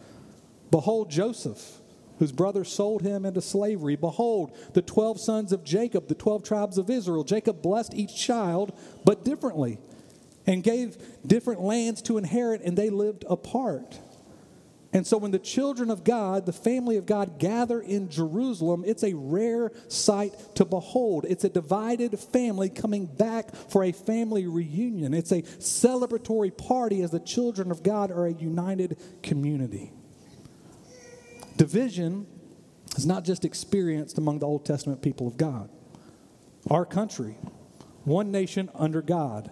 Behold, 0.70 1.10
Joseph, 1.10 1.80
whose 2.20 2.32
brothers 2.32 2.72
sold 2.72 3.02
him 3.02 3.26
into 3.26 3.42
slavery. 3.42 3.96
Behold, 3.96 4.56
the 4.74 4.82
12 4.82 5.20
sons 5.20 5.52
of 5.52 5.64
Jacob, 5.64 6.08
the 6.08 6.16
12 6.16 6.44
tribes 6.44 6.78
of 6.78 6.90
Israel. 6.90 7.24
Jacob 7.24 7.62
blessed 7.62 7.94
each 7.94 8.16
child, 8.16 8.78
but 9.04 9.26
differently, 9.26 9.80
and 10.46 10.64
gave 10.64 10.98
different 11.26 11.62
lands 11.62 12.02
to 12.04 12.18
inherit, 12.18 12.62
and 12.62 12.78
they 12.78 12.90
lived 12.90 13.26
apart. 13.30 14.00
And 14.94 15.08
so, 15.08 15.18
when 15.18 15.32
the 15.32 15.40
children 15.40 15.90
of 15.90 16.04
God, 16.04 16.46
the 16.46 16.52
family 16.52 16.98
of 16.98 17.06
God, 17.06 17.40
gather 17.40 17.80
in 17.80 18.10
Jerusalem, 18.10 18.84
it's 18.86 19.04
a 19.04 19.14
rare 19.14 19.72
sight 19.88 20.34
to 20.56 20.66
behold. 20.66 21.26
It's 21.30 21.46
a 21.46 21.50
divided 21.50 22.20
family 22.20 22.70
coming 22.70 23.06
back 23.06 23.56
for 23.56 23.86
a 23.86 23.94
family 23.94 24.48
reunion. 24.48 25.14
It's 25.14 25.32
a 25.32 25.44
celebratory 25.44 26.56
party 26.56 27.02
as 27.04 27.12
the 27.12 27.22
children 27.22 27.72
of 27.72 27.84
God 27.84 28.12
are 28.12 28.26
a 28.26 28.34
united 28.34 28.98
community. 29.24 29.94
Division 31.56 32.28
is 32.98 33.06
not 33.06 33.24
just 33.24 33.46
experienced 33.46 34.18
among 34.18 34.40
the 34.40 34.46
Old 34.46 34.66
Testament 34.66 35.02
people 35.02 35.26
of 35.26 35.38
God. 35.38 35.70
Our 36.70 36.86
country, 36.86 37.38
one 38.04 38.30
nation 38.30 38.70
under 38.76 39.02
God, 39.02 39.52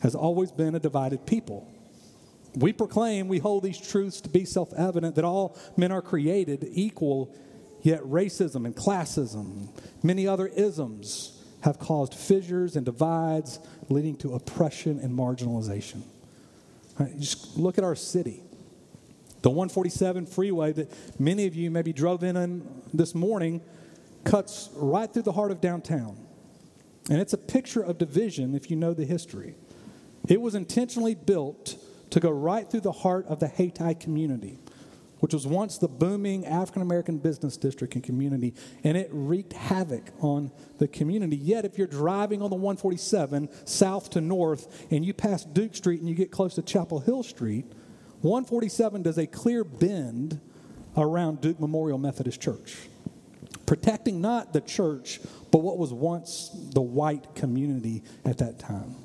has 0.00 0.14
always 0.14 0.50
been 0.50 0.74
a 0.74 0.80
divided 0.80 1.26
people. 1.26 1.68
We 2.54 2.72
proclaim, 2.72 3.28
we 3.28 3.38
hold 3.38 3.62
these 3.62 3.78
truths 3.78 4.20
to 4.22 4.28
be 4.28 4.44
self 4.44 4.72
evident 4.74 5.14
that 5.16 5.24
all 5.24 5.56
men 5.76 5.90
are 5.90 6.02
created 6.02 6.66
equal, 6.72 7.34
yet 7.80 8.02
racism 8.02 8.66
and 8.66 8.76
classism, 8.76 9.68
many 10.02 10.26
other 10.26 10.48
isms, 10.48 11.42
have 11.62 11.78
caused 11.78 12.14
fissures 12.14 12.76
and 12.76 12.84
divides, 12.84 13.58
leading 13.88 14.16
to 14.16 14.34
oppression 14.34 14.98
and 14.98 15.16
marginalization. 15.16 16.02
Right, 16.98 17.18
just 17.18 17.56
look 17.56 17.78
at 17.78 17.84
our 17.84 17.94
city. 17.94 18.42
The 19.42 19.50
147 19.50 20.26
freeway 20.26 20.72
that 20.72 21.20
many 21.20 21.46
of 21.46 21.54
you 21.54 21.70
maybe 21.70 21.92
drove 21.92 22.22
in 22.22 22.36
on 22.36 22.82
this 22.92 23.14
morning 23.14 23.60
cuts 24.24 24.68
right 24.74 25.12
through 25.12 25.22
the 25.22 25.32
heart 25.32 25.50
of 25.50 25.60
downtown. 25.60 26.16
And 27.10 27.20
it's 27.20 27.32
a 27.32 27.38
picture 27.38 27.82
of 27.82 27.98
division 27.98 28.54
if 28.54 28.70
you 28.70 28.76
know 28.76 28.94
the 28.94 29.04
history. 29.04 29.56
It 30.28 30.40
was 30.40 30.54
intentionally 30.54 31.14
built 31.14 31.76
to 32.12 32.20
go 32.20 32.30
right 32.30 32.70
through 32.70 32.80
the 32.80 32.92
heart 32.92 33.26
of 33.26 33.40
the 33.40 33.48
Hayti 33.48 33.94
community, 33.94 34.58
which 35.20 35.32
was 35.32 35.46
once 35.46 35.78
the 35.78 35.88
booming 35.88 36.44
African 36.44 36.82
American 36.82 37.16
business 37.16 37.56
district 37.56 37.94
and 37.94 38.04
community, 38.04 38.54
and 38.84 38.98
it 38.98 39.08
wreaked 39.10 39.54
havoc 39.54 40.10
on 40.20 40.52
the 40.78 40.86
community. 40.86 41.36
Yet, 41.36 41.64
if 41.64 41.78
you're 41.78 41.86
driving 41.86 42.42
on 42.42 42.50
the 42.50 42.56
147 42.56 43.48
south 43.66 44.10
to 44.10 44.20
north 44.20 44.86
and 44.90 45.06
you 45.06 45.14
pass 45.14 45.44
Duke 45.44 45.74
Street 45.74 46.00
and 46.00 46.08
you 46.08 46.14
get 46.14 46.30
close 46.30 46.54
to 46.56 46.62
Chapel 46.62 47.00
Hill 47.00 47.22
Street, 47.22 47.64
147 48.20 49.02
does 49.02 49.16
a 49.16 49.26
clear 49.26 49.64
bend 49.64 50.38
around 50.96 51.40
Duke 51.40 51.58
Memorial 51.58 51.96
Methodist 51.96 52.42
Church, 52.42 52.76
protecting 53.64 54.20
not 54.20 54.52
the 54.52 54.60
church, 54.60 55.18
but 55.50 55.62
what 55.62 55.78
was 55.78 55.94
once 55.94 56.50
the 56.74 56.82
white 56.82 57.34
community 57.34 58.02
at 58.26 58.36
that 58.38 58.58
time. 58.58 59.01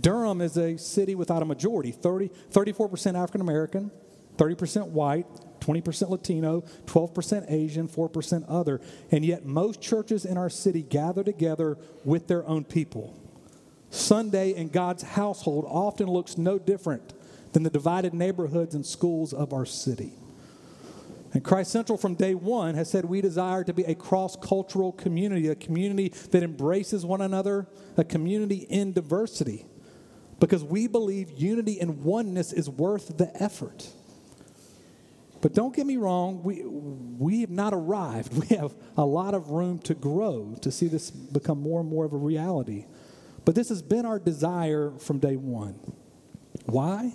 Durham 0.00 0.40
is 0.40 0.56
a 0.56 0.76
city 0.76 1.14
without 1.14 1.42
a 1.42 1.44
majority 1.44 1.92
30, 1.92 2.30
34% 2.52 3.14
African 3.14 3.40
American, 3.40 3.90
30% 4.36 4.88
white, 4.88 5.26
20% 5.60 6.08
Latino, 6.08 6.62
12% 6.86 7.50
Asian, 7.50 7.88
4% 7.88 8.44
other. 8.48 8.80
And 9.10 9.24
yet, 9.24 9.44
most 9.44 9.80
churches 9.80 10.24
in 10.24 10.36
our 10.36 10.50
city 10.50 10.82
gather 10.82 11.24
together 11.24 11.76
with 12.04 12.26
their 12.28 12.46
own 12.46 12.64
people. 12.64 13.18
Sunday 13.90 14.50
in 14.50 14.68
God's 14.68 15.02
household 15.02 15.64
often 15.66 16.06
looks 16.06 16.36
no 16.36 16.58
different 16.58 17.14
than 17.52 17.62
the 17.62 17.70
divided 17.70 18.14
neighborhoods 18.14 18.74
and 18.74 18.84
schools 18.84 19.32
of 19.32 19.52
our 19.52 19.64
city. 19.64 20.12
And 21.32 21.44
Christ 21.44 21.70
Central 21.70 21.98
from 21.98 22.14
day 22.14 22.34
one 22.34 22.74
has 22.74 22.90
said 22.90 23.04
we 23.04 23.20
desire 23.20 23.64
to 23.64 23.74
be 23.74 23.84
a 23.84 23.94
cross 23.94 24.36
cultural 24.36 24.92
community, 24.92 25.48
a 25.48 25.54
community 25.54 26.08
that 26.30 26.42
embraces 26.42 27.04
one 27.04 27.20
another, 27.20 27.66
a 27.96 28.04
community 28.04 28.66
in 28.70 28.92
diversity 28.92 29.66
because 30.40 30.62
we 30.62 30.86
believe 30.86 31.30
unity 31.32 31.80
and 31.80 32.02
oneness 32.02 32.52
is 32.52 32.68
worth 32.68 33.16
the 33.18 33.30
effort. 33.42 33.88
But 35.40 35.54
don't 35.54 35.74
get 35.74 35.86
me 35.86 35.96
wrong, 35.96 36.42
we, 36.42 36.64
we 36.64 37.42
have 37.42 37.50
not 37.50 37.72
arrived. 37.72 38.32
We 38.38 38.56
have 38.56 38.74
a 38.96 39.04
lot 39.04 39.34
of 39.34 39.50
room 39.50 39.78
to 39.80 39.94
grow 39.94 40.56
to 40.62 40.70
see 40.70 40.88
this 40.88 41.10
become 41.10 41.60
more 41.60 41.80
and 41.80 41.88
more 41.88 42.04
of 42.04 42.12
a 42.12 42.16
reality. 42.16 42.86
But 43.44 43.54
this 43.54 43.68
has 43.68 43.82
been 43.82 44.04
our 44.04 44.18
desire 44.18 44.92
from 44.98 45.18
day 45.18 45.36
one. 45.36 45.78
Why? 46.66 47.14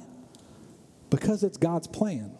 Because 1.09 1.43
it's 1.43 1.57
God's 1.57 1.87
plan. 1.87 2.31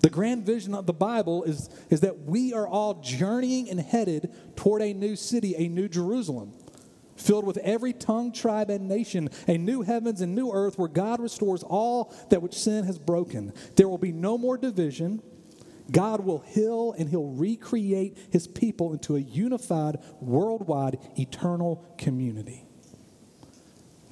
The 0.00 0.10
grand 0.10 0.44
vision 0.44 0.74
of 0.74 0.86
the 0.86 0.92
Bible 0.92 1.44
is, 1.44 1.70
is 1.88 2.00
that 2.00 2.20
we 2.20 2.52
are 2.52 2.68
all 2.68 3.00
journeying 3.00 3.70
and 3.70 3.80
headed 3.80 4.32
toward 4.54 4.82
a 4.82 4.92
new 4.92 5.16
city, 5.16 5.54
a 5.56 5.66
new 5.68 5.88
Jerusalem 5.88 6.52
filled 7.16 7.44
with 7.44 7.58
every 7.58 7.92
tongue, 7.92 8.32
tribe, 8.32 8.70
and 8.70 8.88
nation, 8.88 9.30
a 9.46 9.58
new 9.58 9.82
heavens 9.82 10.20
and 10.20 10.34
new 10.34 10.50
earth 10.52 10.78
where 10.78 10.88
God 10.88 11.20
restores 11.20 11.62
all 11.62 12.14
that 12.30 12.42
which 12.42 12.54
sin 12.54 12.84
has 12.84 12.98
broken. 12.98 13.52
There 13.76 13.88
will 13.88 13.98
be 13.98 14.12
no 14.12 14.36
more 14.38 14.56
division. 14.56 15.22
God 15.90 16.24
will 16.24 16.40
heal 16.40 16.94
and 16.98 17.08
he'll 17.08 17.28
recreate 17.28 18.16
his 18.30 18.46
people 18.46 18.92
into 18.92 19.16
a 19.16 19.20
unified, 19.20 19.98
worldwide, 20.20 20.98
eternal 21.18 21.84
community. 21.98 22.64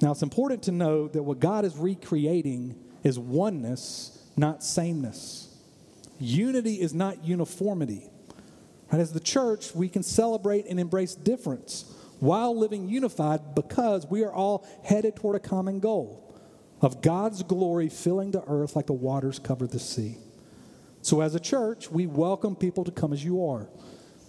Now, 0.01 0.11
it's 0.11 0.21
important 0.21 0.63
to 0.63 0.71
know 0.71 1.07
that 1.07 1.23
what 1.23 1.39
God 1.39 1.65
is 1.65 1.75
recreating 1.77 2.75
is 3.03 3.17
oneness, 3.17 4.25
not 4.35 4.63
sameness. 4.63 5.55
Unity 6.19 6.75
is 6.75 6.93
not 6.93 7.23
uniformity. 7.23 8.09
Right? 8.91 8.99
As 8.99 9.13
the 9.13 9.19
church, 9.19 9.73
we 9.73 9.89
can 9.89 10.03
celebrate 10.03 10.65
and 10.67 10.79
embrace 10.79 11.15
difference 11.15 11.92
while 12.23 12.57
living 12.57 12.87
unified 12.87 13.53
because 13.53 14.07
we 14.09 14.23
are 14.23 14.31
all 14.31 14.65
headed 14.81 15.13
toward 15.13 15.35
a 15.35 15.39
common 15.41 15.81
goal 15.81 16.33
of 16.79 17.01
God's 17.01 17.43
glory 17.43 17.89
filling 17.89 18.31
the 18.31 18.41
earth 18.47 18.77
like 18.77 18.87
the 18.87 18.93
waters 18.93 19.39
cover 19.39 19.67
the 19.67 19.77
sea. 19.77 20.15
So, 21.01 21.19
as 21.19 21.35
a 21.35 21.39
church, 21.39 21.91
we 21.91 22.07
welcome 22.07 22.55
people 22.55 22.85
to 22.85 22.91
come 22.91 23.11
as 23.11 23.25
you 23.25 23.45
are. 23.45 23.67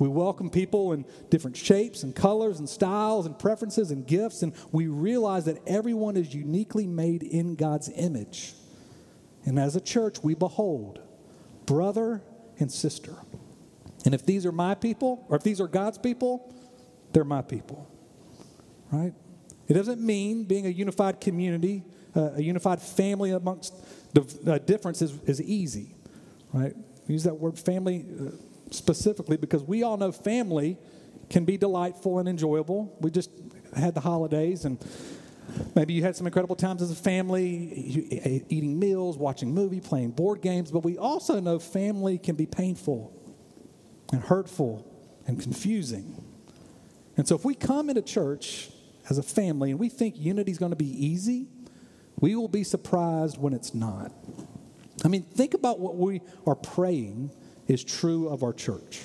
We 0.01 0.09
welcome 0.09 0.51
people 0.51 0.93
in 0.93 1.05
different 1.31 1.57
shapes 1.57 2.03
and 2.03 2.17
colors 2.17 2.59
and 2.59 2.69
styles 2.69 3.27
and 3.27 3.39
preferences 3.39 3.93
and 3.93 4.05
gifts, 4.05 4.43
and 4.43 4.55
we 4.73 4.89
realize 4.89 5.45
that 5.45 5.63
everyone 5.65 6.17
is 6.17 6.35
uniquely 6.35 6.89
made 6.89 7.23
in 7.23 7.55
God's 7.55 7.89
image. 7.95 8.55
And 9.45 9.57
as 9.57 9.77
a 9.77 9.81
church, 9.81 10.17
we 10.21 10.35
behold 10.35 10.99
brother 11.65 12.23
and 12.59 12.73
sister. 12.73 13.15
And 14.05 14.15
if 14.15 14.27
these 14.27 14.45
are 14.45 14.53
my 14.53 14.75
people, 14.75 15.25
or 15.29 15.37
if 15.37 15.45
these 15.45 15.61
are 15.61 15.69
God's 15.69 15.99
people, 15.99 16.53
they're 17.14 17.25
my 17.25 17.40
people. 17.40 17.88
Right? 18.92 19.14
It 19.66 19.75
doesn't 19.75 20.00
mean 20.00 20.44
being 20.44 20.66
a 20.66 20.71
unified 20.71 21.21
community, 21.21 21.85
uh, 22.14 22.33
a 22.35 22.42
unified 22.42 22.83
family 22.83 23.30
amongst 23.30 23.75
the 24.12 24.52
uh, 24.52 24.59
differences 24.59 25.18
is 25.25 25.40
easy. 25.40 25.94
Right? 26.52 26.75
We 27.09 27.14
use 27.14 27.25
that 27.25 27.35
word 27.35 27.59
family 27.59 28.04
uh, 28.04 28.30
specifically 28.71 29.37
because 29.37 29.62
we 29.62 29.83
all 29.83 29.97
know 29.97 30.12
family 30.12 30.76
can 31.30 31.44
be 31.44 31.56
delightful 31.56 32.18
and 32.18 32.28
enjoyable. 32.28 32.97
We 33.00 33.11
just 33.11 33.30
had 33.75 33.94
the 33.94 34.00
holidays 34.00 34.66
and 34.66 34.78
Maybe 35.75 35.92
you 35.92 36.02
had 36.02 36.16
some 36.16 36.26
incredible 36.26 36.56
times 36.56 36.83
as 36.83 36.90
a 36.90 36.97
family, 36.97 37.44
eating 38.49 38.78
meals, 38.78 39.18
watching 39.18 39.52
movie, 39.52 39.80
playing 39.80 40.12
board 40.12 40.40
games, 40.40 40.71
but 40.71 40.80
we 40.80 40.99
also 40.99 41.38
know 41.38 41.59
family 41.59 42.18
can 42.18 42.35
be 42.35 42.47
painful 42.47 43.12
and 44.12 44.23
hurtful 44.23 44.87
and 45.26 45.40
confusing. 45.40 46.24
And 47.16 47.26
so 47.26 47.35
if 47.35 47.44
we 47.44 47.54
come 47.54 47.88
into 47.88 48.02
church 48.02 48.71
as 49.09 49.18
a 49.18 49.23
family 49.23 49.71
and 49.71 49.78
we 49.78 49.88
think 49.88 50.18
unity 50.18 50.50
is 50.50 50.59
going 50.59 50.73
to 50.73 50.76
be 50.76 51.06
easy, 51.06 51.49
we 52.21 52.35
will 52.35 52.49
be 52.49 52.64
surprised 52.64 53.38
when 53.38 53.52
it's 53.52 53.75
not. 53.75 54.12
I 55.04 55.09
mean, 55.09 55.23
think 55.23 55.54
about 55.54 55.80
what 55.80 55.97
we 55.97 56.23
are 56.47 56.54
praying 56.54 57.30
is 57.66 57.85
true 57.85 58.28
of 58.28 58.42
our 58.42 58.52
church 58.52 59.00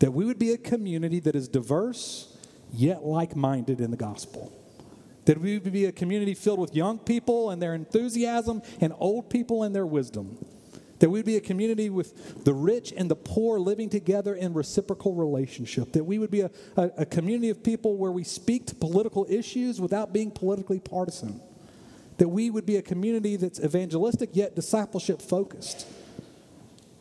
that 0.00 0.10
we 0.10 0.24
would 0.24 0.38
be 0.38 0.52
a 0.52 0.58
community 0.58 1.20
that 1.20 1.34
is 1.34 1.48
diverse 1.48 2.36
yet 2.72 3.04
like 3.04 3.36
minded 3.36 3.80
in 3.80 3.90
the 3.90 3.96
gospel. 3.96 4.52
That 5.24 5.40
we 5.40 5.56
would 5.58 5.72
be 5.72 5.86
a 5.86 5.92
community 5.92 6.34
filled 6.34 6.58
with 6.58 6.74
young 6.74 6.98
people 6.98 7.48
and 7.50 7.62
their 7.62 7.74
enthusiasm 7.74 8.60
and 8.80 8.92
old 8.98 9.30
people 9.30 9.62
and 9.62 9.74
their 9.74 9.86
wisdom. 9.86 10.44
That 11.04 11.10
we'd 11.10 11.26
be 11.26 11.36
a 11.36 11.42
community 11.42 11.90
with 11.90 12.44
the 12.44 12.54
rich 12.54 12.90
and 12.96 13.10
the 13.10 13.14
poor 13.14 13.58
living 13.58 13.90
together 13.90 14.34
in 14.34 14.54
reciprocal 14.54 15.12
relationship. 15.12 15.92
That 15.92 16.04
we 16.04 16.18
would 16.18 16.30
be 16.30 16.40
a, 16.40 16.50
a, 16.78 16.90
a 16.96 17.04
community 17.04 17.50
of 17.50 17.62
people 17.62 17.98
where 17.98 18.10
we 18.10 18.24
speak 18.24 18.68
to 18.68 18.74
political 18.74 19.26
issues 19.28 19.82
without 19.82 20.14
being 20.14 20.30
politically 20.30 20.80
partisan. 20.80 21.42
That 22.16 22.28
we 22.28 22.48
would 22.48 22.64
be 22.64 22.76
a 22.76 22.82
community 22.82 23.36
that's 23.36 23.60
evangelistic 23.60 24.30
yet 24.32 24.56
discipleship 24.56 25.20
focused. 25.20 25.86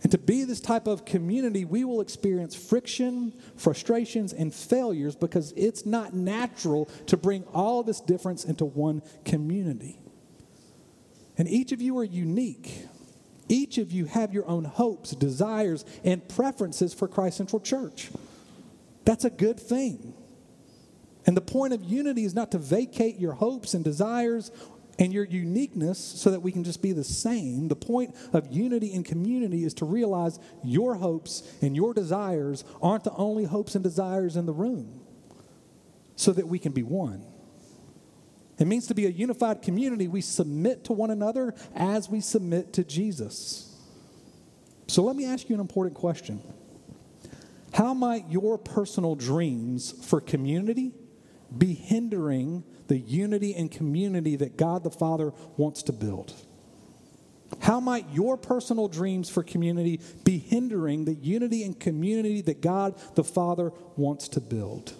And 0.02 0.12
to 0.12 0.18
be 0.18 0.44
this 0.44 0.60
type 0.60 0.86
of 0.86 1.06
community, 1.06 1.64
we 1.64 1.86
will 1.86 2.02
experience 2.02 2.56
friction, 2.56 3.32
frustrations, 3.56 4.34
and 4.34 4.54
failures 4.54 5.16
because 5.16 5.54
it's 5.56 5.86
not 5.86 6.14
natural 6.14 6.90
to 7.08 7.16
bring 7.16 7.46
all 7.54 7.84
this 7.84 8.02
difference 8.02 8.44
into 8.44 8.66
one 8.66 9.02
community. 9.24 9.98
And 11.38 11.48
each 11.48 11.72
of 11.72 11.82
you 11.82 11.98
are 12.00 12.04
unique. 12.04 12.86
Each 13.54 13.78
of 13.78 13.92
you 13.92 14.06
have 14.06 14.34
your 14.34 14.48
own 14.48 14.66
hopes, 14.66 15.12
desires, 15.12 15.86
and 16.04 16.28
preferences 16.28 16.92
for 16.92 17.08
Christ 17.08 17.38
Central 17.38 17.60
Church. 17.60 18.10
That's 19.06 19.26
a 19.26 19.30
good 19.30 19.60
thing. 19.60 20.16
And 21.28 21.38
the 21.38 21.42
point 21.42 21.72
of 21.72 21.84
unity 21.84 22.24
is 22.24 22.34
not 22.34 22.52
to 22.54 22.58
vacate 22.58 23.20
your 23.20 23.34
hopes 23.34 23.76
and 23.76 23.84
desires 23.84 24.50
and 24.98 25.14
your 25.14 25.26
uniqueness 25.26 26.00
so 26.00 26.32
that 26.32 26.40
we 26.40 26.52
can 26.52 26.64
just 26.64 26.82
be 26.82 26.94
the 26.94 27.04
same. 27.04 27.68
The 27.68 27.76
point 27.76 28.16
of 28.34 28.52
unity 28.52 28.92
and 28.96 29.06
community 29.06 29.66
is 29.66 29.76
to 29.76 29.86
realize 29.86 30.40
your 30.64 30.96
hopes 30.96 31.44
and 31.62 31.76
your 31.76 31.94
desires 31.94 32.66
aren't 32.82 33.04
the 33.04 33.14
only 33.14 33.46
hopes 33.46 33.76
and 33.76 33.84
desires 33.84 34.36
in 34.36 34.48
the 34.48 34.54
room 34.54 35.00
so 36.16 36.32
that 36.32 36.48
we 36.48 36.58
can 36.58 36.72
be 36.72 36.82
one. 36.82 37.24
It 38.64 38.68
means 38.68 38.88
to 38.88 38.96
be 38.96 39.06
a 39.06 39.10
unified 39.10 39.62
community, 39.62 40.08
we 40.08 40.22
submit 40.22 40.86
to 40.86 40.94
one 40.94 41.12
another 41.12 41.54
as 41.76 42.08
we 42.08 42.22
submit 42.22 42.72
to 42.72 42.86
Jesus. 42.86 43.76
So 44.88 45.04
let 45.04 45.18
me 45.18 45.26
ask 45.26 45.50
you 45.50 45.56
an 45.56 45.60
important 45.60 45.98
question 45.98 46.42
How 47.74 47.94
might 47.94 48.32
your 48.32 48.58
personal 48.58 49.16
dreams 49.16 49.94
for 50.06 50.22
community 50.22 50.94
be 51.58 51.74
hindering 51.74 52.64
the 52.88 53.00
unity 53.00 53.54
and 53.54 53.70
community 53.70 54.38
that 54.38 54.56
God 54.56 54.86
the 54.86 54.92
Father 54.92 55.34
wants 55.58 55.84
to 55.84 55.92
build? 55.92 56.34
How 57.60 57.82
might 57.82 58.06
your 58.14 58.38
personal 58.38 58.88
dreams 58.88 59.30
for 59.30 59.44
community 59.44 60.00
be 60.24 60.38
hindering 60.38 61.04
the 61.04 61.16
unity 61.16 61.66
and 61.66 61.78
community 61.78 62.40
that 62.44 62.62
God 62.62 62.98
the 63.16 63.26
Father 63.26 63.74
wants 63.98 64.30
to 64.30 64.40
build? 64.40 64.94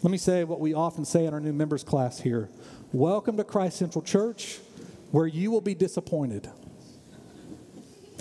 Let 0.00 0.12
me 0.12 0.18
say 0.18 0.44
what 0.44 0.60
we 0.60 0.74
often 0.74 1.04
say 1.04 1.26
in 1.26 1.34
our 1.34 1.40
new 1.40 1.52
members 1.52 1.82
class 1.82 2.20
here 2.20 2.48
Welcome 2.92 3.36
to 3.36 3.44
Christ 3.44 3.78
Central 3.78 4.00
Church, 4.00 4.60
where 5.10 5.26
you 5.26 5.50
will 5.50 5.60
be 5.60 5.74
disappointed. 5.74 6.48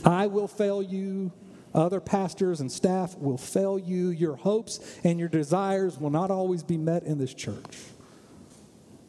I 0.03 0.25
will 0.25 0.47
fail 0.47 0.81
you. 0.81 1.31
Other 1.75 1.99
pastors 1.99 2.61
and 2.61 2.71
staff 2.71 3.15
will 3.19 3.37
fail 3.37 3.77
you. 3.77 4.09
Your 4.09 4.35
hopes 4.35 4.79
and 5.03 5.19
your 5.19 5.29
desires 5.29 5.99
will 5.99 6.09
not 6.09 6.31
always 6.31 6.63
be 6.63 6.77
met 6.77 7.03
in 7.03 7.19
this 7.19 7.33
church. 7.33 7.77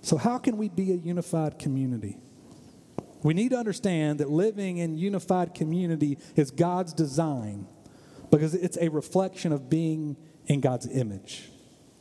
So, 0.02 0.18
how 0.18 0.36
can 0.36 0.58
we 0.58 0.68
be 0.68 0.92
a 0.92 0.96
unified 0.96 1.58
community? 1.58 2.18
We 3.22 3.32
need 3.32 3.52
to 3.52 3.56
understand 3.56 4.20
that 4.20 4.28
living 4.28 4.76
in 4.76 4.98
unified 4.98 5.54
community 5.54 6.18
is 6.36 6.50
God's 6.50 6.92
design 6.92 7.66
because 8.30 8.54
it's 8.54 8.76
a 8.76 8.90
reflection 8.90 9.52
of 9.52 9.70
being 9.70 10.18
in 10.46 10.60
God's 10.60 10.86
image. 10.86 11.50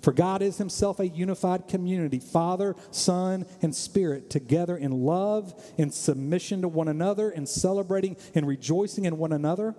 For 0.08 0.14
God 0.14 0.42
is 0.42 0.58
Himself 0.58 1.02
a 1.02 1.08
unified 1.10 1.68
community, 1.68 2.20
Father, 2.20 2.78
Son, 2.92 3.46
and 3.62 3.76
Spirit, 3.76 4.30
together 4.30 4.78
in 4.78 5.04
love, 5.04 5.54
in 5.78 5.92
submission 5.92 6.62
to 6.62 6.70
one 6.70 6.88
another, 6.88 7.30
in 7.30 7.46
celebrating 7.46 8.16
and 8.34 8.48
rejoicing 8.48 9.04
in 9.04 9.18
one 9.18 9.34
another. 9.34 9.76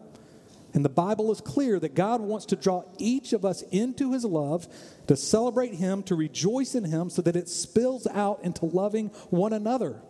And 0.75 0.85
the 0.85 0.91
Bible 0.91 1.33
is 1.33 1.41
clear 1.41 1.81
that 1.81 1.95
God 1.95 2.21
wants 2.21 2.45
to 2.45 2.57
draw 2.57 2.83
each 2.99 3.33
of 3.33 3.47
us 3.47 3.63
into 3.71 4.13
his 4.13 4.23
love, 4.23 4.69
to 5.07 5.17
celebrate 5.17 5.73
him, 5.73 6.03
to 6.03 6.15
rejoice 6.15 6.75
in 6.75 6.85
him, 6.85 7.09
so 7.09 7.23
that 7.23 7.35
it 7.35 7.49
spills 7.49 8.07
out 8.09 8.45
into 8.45 8.67
loving 8.67 9.09
one 9.31 9.55
another 9.55 10.03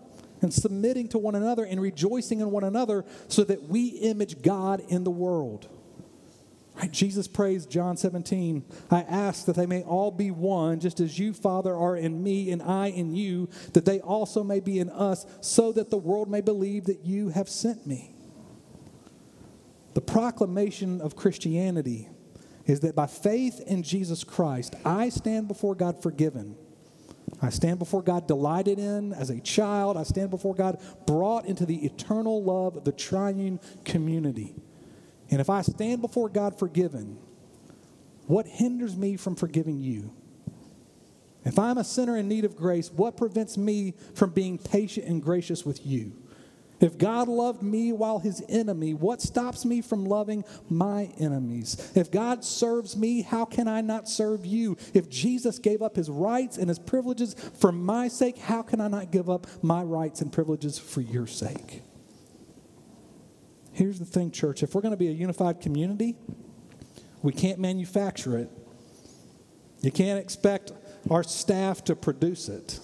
and 0.43 0.53
submitting 0.53 1.07
to 1.11 1.19
one 1.19 1.37
another 1.37 1.63
and 1.65 1.81
rejoicing 1.81 2.41
in 2.41 2.51
one 2.51 2.65
another, 2.65 3.05
so 3.29 3.45
that 3.45 3.69
we 3.69 3.87
image 3.87 4.43
God 4.43 4.83
in 4.89 5.05
the 5.05 5.13
world. 5.13 5.69
Jesus 6.87 7.27
prays, 7.27 7.67
John 7.67 7.97
17, 7.97 8.65
I 8.91 9.01
ask 9.03 9.47
that 9.47 9.57
they 9.57 9.67
may 9.67 9.83
all 9.83 10.13
be 10.13 10.31
one, 10.31 10.79
just 10.79 11.01
as 11.01 11.19
you, 11.19 11.33
Father, 11.33 11.75
are 11.75 11.97
in 11.97 12.23
me 12.23 12.53
and 12.53 12.63
I 12.63 12.87
in 12.87 13.15
you, 13.15 13.49
that 13.73 13.85
they 13.85 14.01
also 14.01 14.45
may 14.45 14.61
be 14.61 14.79
in 14.79 14.89
us, 14.89 15.27
so 15.41 15.73
that 15.73 15.91
the 15.91 15.99
world 15.99 16.31
may 16.31 16.41
believe 16.41 16.85
that 16.85 17.05
you 17.05 17.31
have 17.31 17.49
sent 17.49 17.87
me. 17.87 18.15
The 19.95 20.01
proclamation 20.01 21.01
of 21.01 21.17
Christianity 21.17 22.09
is 22.65 22.81
that 22.81 22.95
by 22.95 23.07
faith 23.07 23.61
in 23.67 23.83
Jesus 23.83 24.23
Christ, 24.23 24.77
I 24.85 25.09
stand 25.09 25.49
before 25.49 25.75
God 25.75 26.01
forgiven. 26.01 26.57
I 27.43 27.51
stand 27.51 27.79
before 27.79 28.03
God 28.03 28.29
delighted 28.29 28.79
in 28.79 29.13
as 29.13 29.31
a 29.31 29.41
child. 29.41 29.97
I 29.97 30.03
stand 30.05 30.31
before 30.31 30.55
God 30.55 30.81
brought 31.07 31.47
into 31.47 31.67
the 31.67 31.85
eternal 31.85 32.43
love 32.43 32.77
of 32.77 32.85
the 32.85 32.93
triune 32.93 33.59
community. 33.85 34.55
And 35.31 35.41
if 35.41 35.51
I 35.51 35.63
stand 35.63 36.01
before 36.01 36.29
God 36.29 36.59
forgiven, 36.59 37.19
what 38.27 38.47
hinders 38.47 38.97
me 38.97 39.17
from 39.17 39.37
forgiving 39.37 39.81
you? 39.81 40.13
If 41.45 41.59
I'm 41.59 41.79
a 41.79 41.85
sinner 41.85 42.17
in 42.17 42.29
need 42.29 42.45
of 42.45 42.57
grace, 42.57 42.91
what 42.93 43.17
prevents 43.17 43.57
me 43.57 43.95
from 44.15 44.31
being 44.31 44.59
patient 44.59 45.07
and 45.07 45.23
gracious 45.23 45.65
with 45.65 45.87
you? 45.87 46.13
If 46.81 46.97
God 46.97 47.27
loved 47.27 47.63
me 47.63 47.93
while 47.93 48.21
his 48.21 48.43
enemy, 48.49 48.95
what 48.95 49.21
stops 49.21 49.65
me 49.65 49.81
from 49.81 50.05
loving 50.05 50.45
my 50.69 51.11
enemies? 51.19 51.91
If 51.95 52.11
God 52.11 52.45
serves 52.45 52.97
me, 52.97 53.23
how 53.23 53.45
can 53.45 53.67
I 53.67 53.81
not 53.81 54.09
serve 54.09 54.47
you? 54.47 54.77
If 54.95 55.09
Jesus 55.09 55.59
gave 55.59 55.83
up 55.83 55.97
his 55.97 56.09
rights 56.09 56.57
and 56.57 56.69
his 56.69 56.79
privileges 56.79 57.35
for 57.35 57.73
my 57.73 58.07
sake, 58.09 58.39
how 58.39 58.63
can 58.63 58.81
I 58.81 58.89
not 58.89 59.11
give 59.11 59.29
up 59.29 59.47
my 59.63 59.83
rights 59.83 60.21
and 60.21 60.33
privileges 60.33 60.79
for 60.79 61.01
your 61.01 61.27
sake? 61.27 61.83
Here's 63.79 64.01
the 64.01 64.05
thing, 64.05 64.33
church 64.33 64.65
if 64.65 64.75
we're 64.75 64.81
going 64.81 64.91
to 64.91 64.99
be 64.99 65.07
a 65.07 65.13
unified 65.13 65.61
community, 65.61 66.17
we 67.23 67.31
can't 67.31 67.61
manufacture 67.61 68.37
it. 68.37 68.51
You 69.83 69.93
can't 69.93 70.19
expect 70.19 70.73
our 71.09 71.23
staff 71.23 71.85
to 71.85 71.95
produce 71.95 72.49
it. 72.49 72.81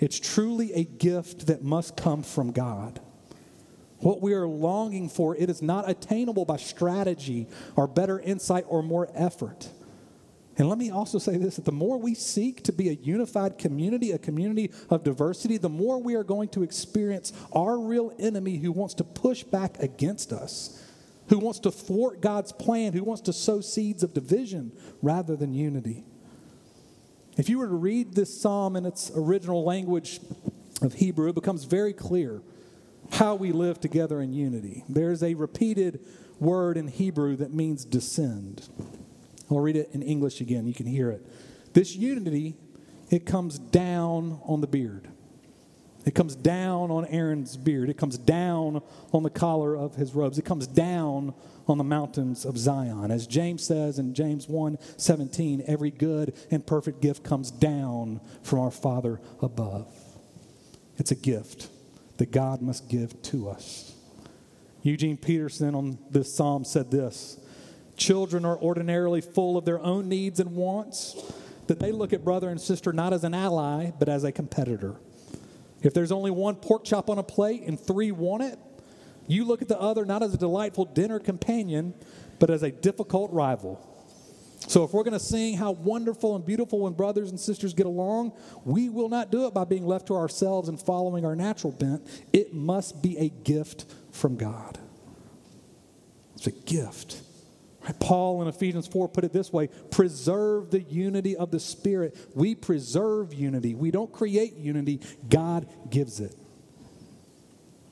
It's 0.00 0.18
truly 0.18 0.72
a 0.72 0.82
gift 0.82 1.46
that 1.46 1.62
must 1.62 1.96
come 1.96 2.24
from 2.24 2.50
God. 2.50 2.98
What 3.98 4.20
we 4.20 4.32
are 4.32 4.48
longing 4.48 5.08
for, 5.08 5.36
it 5.36 5.48
is 5.48 5.62
not 5.62 5.88
attainable 5.88 6.44
by 6.44 6.56
strategy 6.56 7.46
or 7.76 7.86
better 7.86 8.18
insight 8.18 8.64
or 8.66 8.82
more 8.82 9.08
effort. 9.14 9.68
And 10.60 10.68
let 10.68 10.76
me 10.76 10.90
also 10.90 11.18
say 11.18 11.38
this 11.38 11.56
that 11.56 11.64
the 11.64 11.72
more 11.72 11.96
we 11.96 12.14
seek 12.14 12.62
to 12.64 12.72
be 12.72 12.90
a 12.90 12.92
unified 12.92 13.56
community, 13.56 14.12
a 14.12 14.18
community 14.18 14.70
of 14.90 15.02
diversity, 15.02 15.56
the 15.56 15.70
more 15.70 15.98
we 15.98 16.14
are 16.16 16.22
going 16.22 16.50
to 16.50 16.62
experience 16.62 17.32
our 17.54 17.80
real 17.80 18.12
enemy 18.18 18.58
who 18.58 18.70
wants 18.70 18.92
to 18.96 19.04
push 19.04 19.42
back 19.42 19.78
against 19.78 20.34
us, 20.34 20.78
who 21.30 21.38
wants 21.38 21.60
to 21.60 21.70
thwart 21.70 22.20
God's 22.20 22.52
plan, 22.52 22.92
who 22.92 23.02
wants 23.02 23.22
to 23.22 23.32
sow 23.32 23.62
seeds 23.62 24.02
of 24.02 24.12
division 24.12 24.70
rather 25.00 25.34
than 25.34 25.54
unity. 25.54 26.04
If 27.38 27.48
you 27.48 27.56
were 27.56 27.68
to 27.68 27.72
read 27.72 28.12
this 28.12 28.38
psalm 28.38 28.76
in 28.76 28.84
its 28.84 29.10
original 29.16 29.64
language 29.64 30.20
of 30.82 30.92
Hebrew, 30.92 31.30
it 31.30 31.34
becomes 31.36 31.64
very 31.64 31.94
clear 31.94 32.42
how 33.12 33.34
we 33.34 33.52
live 33.52 33.80
together 33.80 34.20
in 34.20 34.34
unity. 34.34 34.84
There's 34.90 35.22
a 35.22 35.32
repeated 35.32 36.04
word 36.38 36.76
in 36.76 36.88
Hebrew 36.88 37.34
that 37.36 37.54
means 37.54 37.86
descend. 37.86 38.68
I'll 39.50 39.60
read 39.60 39.76
it 39.76 39.90
in 39.92 40.02
English 40.02 40.40
again. 40.40 40.66
You 40.66 40.74
can 40.74 40.86
hear 40.86 41.10
it. 41.10 41.26
This 41.72 41.94
unity, 41.96 42.56
it 43.10 43.26
comes 43.26 43.58
down 43.58 44.40
on 44.44 44.60
the 44.60 44.66
beard. 44.66 45.08
It 46.06 46.14
comes 46.14 46.34
down 46.34 46.90
on 46.90 47.04
Aaron's 47.06 47.56
beard. 47.56 47.90
It 47.90 47.98
comes 47.98 48.16
down 48.16 48.82
on 49.12 49.22
the 49.22 49.30
collar 49.30 49.76
of 49.76 49.96
his 49.96 50.14
robes. 50.14 50.38
It 50.38 50.44
comes 50.44 50.66
down 50.66 51.34
on 51.68 51.78
the 51.78 51.84
mountains 51.84 52.44
of 52.44 52.56
Zion. 52.56 53.10
As 53.10 53.26
James 53.26 53.64
says 53.64 53.98
in 53.98 54.14
James 54.14 54.48
1 54.48 54.78
17, 54.96 55.64
every 55.66 55.90
good 55.90 56.34
and 56.50 56.66
perfect 56.66 57.00
gift 57.00 57.22
comes 57.22 57.50
down 57.50 58.20
from 58.42 58.60
our 58.60 58.70
Father 58.70 59.20
above. 59.42 59.86
It's 60.96 61.10
a 61.10 61.16
gift 61.16 61.68
that 62.16 62.30
God 62.30 62.62
must 62.62 62.88
give 62.88 63.20
to 63.22 63.48
us. 63.48 63.94
Eugene 64.82 65.16
Peterson 65.16 65.74
on 65.74 65.98
this 66.10 66.34
psalm 66.34 66.64
said 66.64 66.90
this 66.90 67.38
Children 68.00 68.46
are 68.46 68.56
ordinarily 68.56 69.20
full 69.20 69.58
of 69.58 69.66
their 69.66 69.78
own 69.78 70.08
needs 70.08 70.40
and 70.40 70.56
wants, 70.56 71.14
that 71.66 71.78
they 71.78 71.92
look 71.92 72.14
at 72.14 72.24
brother 72.24 72.48
and 72.48 72.58
sister 72.58 72.94
not 72.94 73.12
as 73.12 73.24
an 73.24 73.34
ally, 73.34 73.90
but 73.90 74.08
as 74.08 74.24
a 74.24 74.32
competitor. 74.32 74.96
If 75.82 75.92
there's 75.92 76.10
only 76.10 76.30
one 76.30 76.56
pork 76.56 76.82
chop 76.82 77.10
on 77.10 77.18
a 77.18 77.22
plate 77.22 77.62
and 77.62 77.78
three 77.78 78.10
want 78.10 78.42
it, 78.42 78.58
you 79.26 79.44
look 79.44 79.60
at 79.60 79.68
the 79.68 79.78
other 79.78 80.06
not 80.06 80.22
as 80.22 80.32
a 80.32 80.38
delightful 80.38 80.86
dinner 80.86 81.18
companion, 81.18 81.92
but 82.38 82.48
as 82.48 82.62
a 82.62 82.70
difficult 82.70 83.32
rival. 83.32 83.86
So, 84.66 84.82
if 84.84 84.94
we're 84.94 85.04
going 85.04 85.12
to 85.12 85.20
sing 85.20 85.58
how 85.58 85.72
wonderful 85.72 86.36
and 86.36 86.44
beautiful 86.44 86.80
when 86.80 86.94
brothers 86.94 87.28
and 87.28 87.38
sisters 87.38 87.74
get 87.74 87.84
along, 87.84 88.32
we 88.64 88.88
will 88.88 89.10
not 89.10 89.30
do 89.30 89.46
it 89.46 89.52
by 89.52 89.64
being 89.64 89.86
left 89.86 90.06
to 90.06 90.16
ourselves 90.16 90.70
and 90.70 90.80
following 90.80 91.26
our 91.26 91.36
natural 91.36 91.72
bent. 91.72 92.06
It 92.32 92.54
must 92.54 93.02
be 93.02 93.18
a 93.18 93.28
gift 93.28 93.84
from 94.10 94.36
God. 94.36 94.78
It's 96.36 96.46
a 96.46 96.52
gift. 96.52 97.20
Paul 97.98 98.42
in 98.42 98.48
Ephesians 98.48 98.86
4 98.86 99.08
put 99.08 99.24
it 99.24 99.32
this 99.32 99.52
way 99.52 99.68
preserve 99.90 100.70
the 100.70 100.82
unity 100.82 101.36
of 101.36 101.50
the 101.50 101.60
Spirit. 101.60 102.16
We 102.34 102.54
preserve 102.54 103.32
unity. 103.34 103.74
We 103.74 103.90
don't 103.90 104.12
create 104.12 104.54
unity, 104.56 105.00
God 105.28 105.66
gives 105.90 106.20
it. 106.20 106.34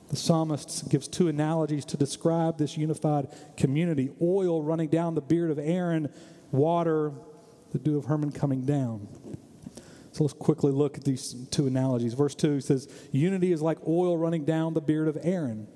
The 0.09 0.15
psalmist 0.15 0.89
gives 0.89 1.07
two 1.07 1.27
analogies 1.27 1.85
to 1.85 1.97
describe 1.97 2.57
this 2.57 2.77
unified 2.77 3.27
community 3.57 4.09
oil 4.21 4.63
running 4.63 4.89
down 4.89 5.13
the 5.13 5.21
beard 5.21 5.51
of 5.51 5.59
Aaron, 5.59 6.09
water, 6.51 7.11
the 7.71 7.77
dew 7.77 7.97
of 7.97 8.05
Hermon 8.05 8.31
coming 8.31 8.65
down. 8.65 9.07
So 10.11 10.23
let's 10.23 10.33
quickly 10.33 10.71
look 10.71 10.97
at 10.97 11.03
these 11.03 11.35
two 11.51 11.67
analogies. 11.67 12.15
Verse 12.15 12.33
2 12.33 12.61
says, 12.61 12.87
Unity 13.11 13.51
is 13.51 13.61
like 13.61 13.77
oil 13.87 14.17
running 14.17 14.45
down 14.45 14.73
the 14.73 14.81
beard 14.81 15.07
of 15.07 15.17
Aaron. 15.21 15.67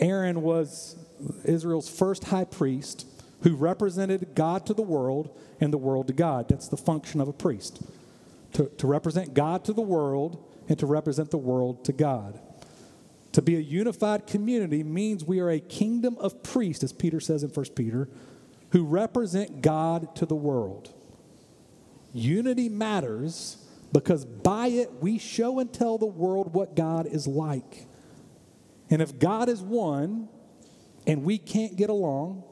Aaron 0.00 0.40
was 0.40 0.96
Israel's 1.44 1.88
first 1.88 2.24
high 2.24 2.44
priest 2.44 3.06
who 3.44 3.54
represented 3.54 4.34
God 4.34 4.66
to 4.66 4.74
the 4.74 4.82
world 4.82 5.38
and 5.60 5.72
the 5.72 5.78
world 5.78 6.08
to 6.08 6.12
God. 6.14 6.48
That's 6.48 6.66
the 6.66 6.78
function 6.78 7.20
of 7.20 7.28
a 7.28 7.32
priest 7.32 7.82
to, 8.54 8.70
to 8.78 8.86
represent 8.86 9.34
God 9.34 9.64
to 9.66 9.72
the 9.72 9.82
world 9.82 10.42
and 10.68 10.78
to 10.78 10.86
represent 10.86 11.30
the 11.30 11.38
world 11.38 11.84
to 11.84 11.92
God. 11.92 12.40
To 13.32 13.42
be 13.42 13.56
a 13.56 13.60
unified 13.60 14.26
community 14.26 14.82
means 14.82 15.24
we 15.24 15.40
are 15.40 15.50
a 15.50 15.60
kingdom 15.60 16.16
of 16.18 16.42
priests, 16.42 16.82
as 16.82 16.92
Peter 16.92 17.20
says 17.20 17.42
in 17.42 17.50
1 17.50 17.66
Peter, 17.76 18.08
who 18.70 18.84
represent 18.84 19.60
God 19.60 20.16
to 20.16 20.24
the 20.24 20.34
world. 20.34 20.94
Unity 22.14 22.68
matters 22.68 23.58
because 23.92 24.24
by 24.24 24.68
it 24.68 24.90
we 25.02 25.18
show 25.18 25.58
and 25.58 25.72
tell 25.72 25.98
the 25.98 26.06
world 26.06 26.54
what 26.54 26.74
God 26.74 27.06
is 27.06 27.26
like. 27.26 27.86
And 28.88 29.02
if 29.02 29.18
God 29.18 29.48
is 29.48 29.60
one 29.60 30.28
and 31.06 31.24
we 31.24 31.36
can't 31.36 31.76
get 31.76 31.90
along, 31.90 32.44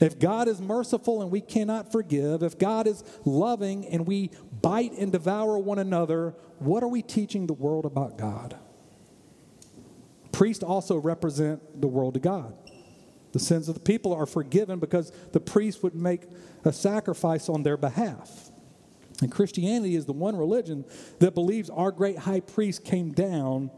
if 0.00 0.18
God 0.18 0.48
is 0.48 0.60
merciful 0.60 1.22
and 1.22 1.30
we 1.30 1.40
cannot 1.40 1.90
forgive, 1.90 2.42
if 2.42 2.58
God 2.58 2.86
is 2.86 3.02
loving 3.24 3.86
and 3.86 4.06
we 4.06 4.30
bite 4.60 4.92
and 4.92 5.10
devour 5.10 5.58
one 5.58 5.78
another, 5.78 6.34
what 6.58 6.82
are 6.82 6.88
we 6.88 7.02
teaching 7.02 7.46
the 7.46 7.54
world 7.54 7.84
about 7.84 8.18
God? 8.18 8.56
Priests 10.32 10.62
also 10.62 10.96
represent 10.96 11.80
the 11.80 11.88
world 11.88 12.14
to 12.14 12.20
God. 12.20 12.54
The 13.32 13.38
sins 13.38 13.68
of 13.68 13.74
the 13.74 13.80
people 13.80 14.12
are 14.12 14.26
forgiven 14.26 14.78
because 14.78 15.12
the 15.32 15.40
priest 15.40 15.82
would 15.82 15.94
make 15.94 16.22
a 16.64 16.72
sacrifice 16.72 17.48
on 17.48 17.62
their 17.62 17.76
behalf. 17.76 18.50
And 19.22 19.32
Christianity 19.32 19.96
is 19.96 20.04
the 20.04 20.12
one 20.12 20.36
religion 20.36 20.84
that 21.20 21.34
believes 21.34 21.70
our 21.70 21.90
great 21.90 22.18
high 22.18 22.40
priest 22.40 22.84
came 22.84 23.12
down 23.12 23.70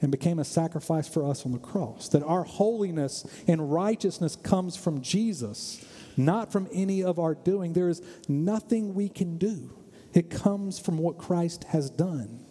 and 0.00 0.10
became 0.10 0.38
a 0.38 0.44
sacrifice 0.44 1.08
for 1.08 1.28
us 1.28 1.44
on 1.44 1.52
the 1.52 1.58
cross. 1.58 2.08
That 2.08 2.22
our 2.22 2.44
holiness 2.44 3.26
and 3.46 3.72
righteousness 3.72 4.36
comes 4.36 4.76
from 4.76 5.00
Jesus, 5.00 5.84
not 6.16 6.52
from 6.52 6.68
any 6.72 7.02
of 7.02 7.18
our 7.18 7.34
doing. 7.34 7.72
There 7.72 7.88
is 7.88 8.02
nothing 8.28 8.94
we 8.94 9.08
can 9.08 9.38
do, 9.38 9.76
it 10.12 10.30
comes 10.30 10.78
from 10.78 10.98
what 10.98 11.18
Christ 11.18 11.64
has 11.64 11.90
done. 11.90 12.44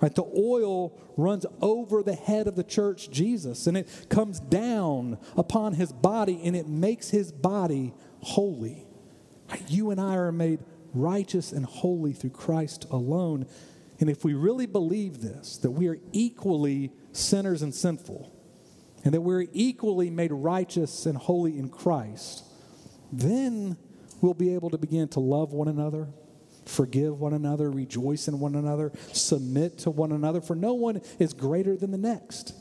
Right? 0.00 0.14
The 0.14 0.24
oil 0.24 0.98
runs 1.18 1.44
over 1.60 2.02
the 2.02 2.14
head 2.14 2.46
of 2.46 2.56
the 2.56 2.64
church, 2.64 3.10
Jesus, 3.10 3.66
and 3.66 3.76
it 3.76 4.06
comes 4.08 4.40
down 4.40 5.18
upon 5.36 5.74
his 5.74 5.92
body 5.92 6.40
and 6.42 6.56
it 6.56 6.66
makes 6.66 7.10
his 7.10 7.30
body 7.30 7.92
holy. 8.20 8.86
You 9.68 9.90
and 9.90 10.00
I 10.00 10.16
are 10.16 10.32
made 10.32 10.60
righteous 10.94 11.52
and 11.52 11.66
holy 11.66 12.12
through 12.12 12.30
Christ 12.30 12.86
alone. 12.90 13.46
And 14.00 14.10
if 14.10 14.24
we 14.24 14.34
really 14.34 14.66
believe 14.66 15.20
this, 15.20 15.58
that 15.58 15.70
we 15.70 15.88
are 15.88 15.98
equally 16.12 16.92
sinners 17.12 17.62
and 17.62 17.74
sinful, 17.74 18.34
and 19.04 19.14
that 19.14 19.20
we're 19.20 19.46
equally 19.52 20.10
made 20.10 20.32
righteous 20.32 21.06
and 21.06 21.16
holy 21.16 21.58
in 21.58 21.68
Christ, 21.68 22.44
then 23.12 23.76
we'll 24.20 24.34
be 24.34 24.54
able 24.54 24.70
to 24.70 24.78
begin 24.78 25.08
to 25.08 25.20
love 25.20 25.52
one 25.52 25.68
another 25.68 26.08
forgive 26.70 27.18
one 27.20 27.32
another, 27.32 27.70
rejoice 27.70 28.28
in 28.28 28.38
one 28.38 28.54
another, 28.54 28.92
submit 29.12 29.78
to 29.78 29.90
one 29.90 30.12
another, 30.12 30.40
for 30.40 30.54
no 30.54 30.74
one 30.74 31.00
is 31.18 31.32
greater 31.32 31.76
than 31.76 31.90
the 31.90 31.98
next. 31.98 32.54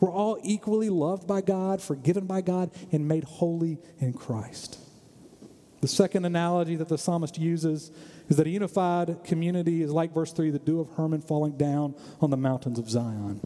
We're 0.00 0.12
all 0.12 0.38
equally 0.42 0.90
loved 0.90 1.26
by 1.26 1.42
God, 1.42 1.80
forgiven 1.80 2.26
by 2.26 2.40
God, 2.40 2.70
and 2.90 3.06
made 3.06 3.24
holy 3.24 3.78
in 3.98 4.14
Christ. 4.14 4.78
The 5.82 5.88
second 5.88 6.24
analogy 6.24 6.76
that 6.76 6.88
the 6.88 6.96
psalmist 6.96 7.38
uses 7.38 7.90
is 8.28 8.36
that 8.36 8.46
a 8.46 8.50
unified 8.50 9.24
community 9.24 9.82
is 9.82 9.90
like 9.90 10.14
verse 10.14 10.32
3 10.32 10.50
the 10.50 10.60
dew 10.60 10.78
of 10.78 10.88
Hermon 10.90 11.20
falling 11.20 11.56
down 11.56 11.96
on 12.20 12.30
the 12.30 12.36
mountains 12.36 12.78
of 12.78 12.88
Zion. 12.88 13.40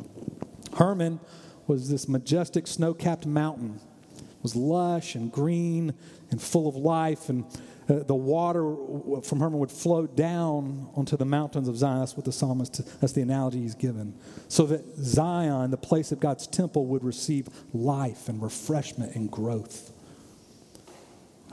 Hermon 0.77 1.19
was 1.67 1.89
this 1.89 2.07
majestic 2.07 2.67
snow 2.67 2.93
capped 2.93 3.25
mountain. 3.25 3.81
It 4.19 4.43
was 4.43 4.55
lush 4.55 5.15
and 5.15 5.33
green 5.33 5.95
and 6.31 6.41
full 6.41 6.69
of 6.69 6.77
life. 6.77 7.31
And 7.31 7.47
uh, 7.89 8.03
the 8.03 8.15
water 8.15 8.77
from 9.23 9.41
Hermon 9.41 9.59
would 9.59 9.73
flow 9.73 10.07
down 10.07 10.91
onto 10.95 11.17
the 11.17 11.25
mountains 11.25 11.69
of 11.69 11.79
Zion. 11.79 12.01
That's 12.01 12.19
what 12.19 12.27
the 12.27 12.33
psalmist, 12.33 13.01
that's 13.01 13.15
the 13.15 13.23
analogy 13.23 13.63
he's 13.63 13.75
given. 13.75 14.15
So 14.49 14.67
that 14.67 14.85
Zion, 14.99 15.71
the 15.71 15.79
place 15.79 16.13
of 16.13 16.21
God's 16.21 16.47
temple, 16.47 16.85
would 16.89 17.03
receive 17.03 17.49
life 17.73 18.29
and 18.29 18.43
refreshment 18.43 19.17
and 19.17 19.31
growth. 19.31 19.95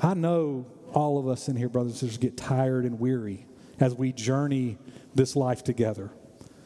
I 0.03 0.13
know 0.13 0.65
all 0.93 1.17
of 1.17 1.29
us 1.29 1.47
in 1.47 1.55
here, 1.55 1.69
brothers 1.69 1.93
and 1.93 1.99
sisters, 1.99 2.17
get 2.17 2.35
tired 2.35 2.83
and 2.83 2.99
weary 2.99 3.47
as 3.79 3.95
we 3.95 4.11
journey 4.11 4.77
this 5.15 5.35
life 5.35 5.63
together. 5.63 6.11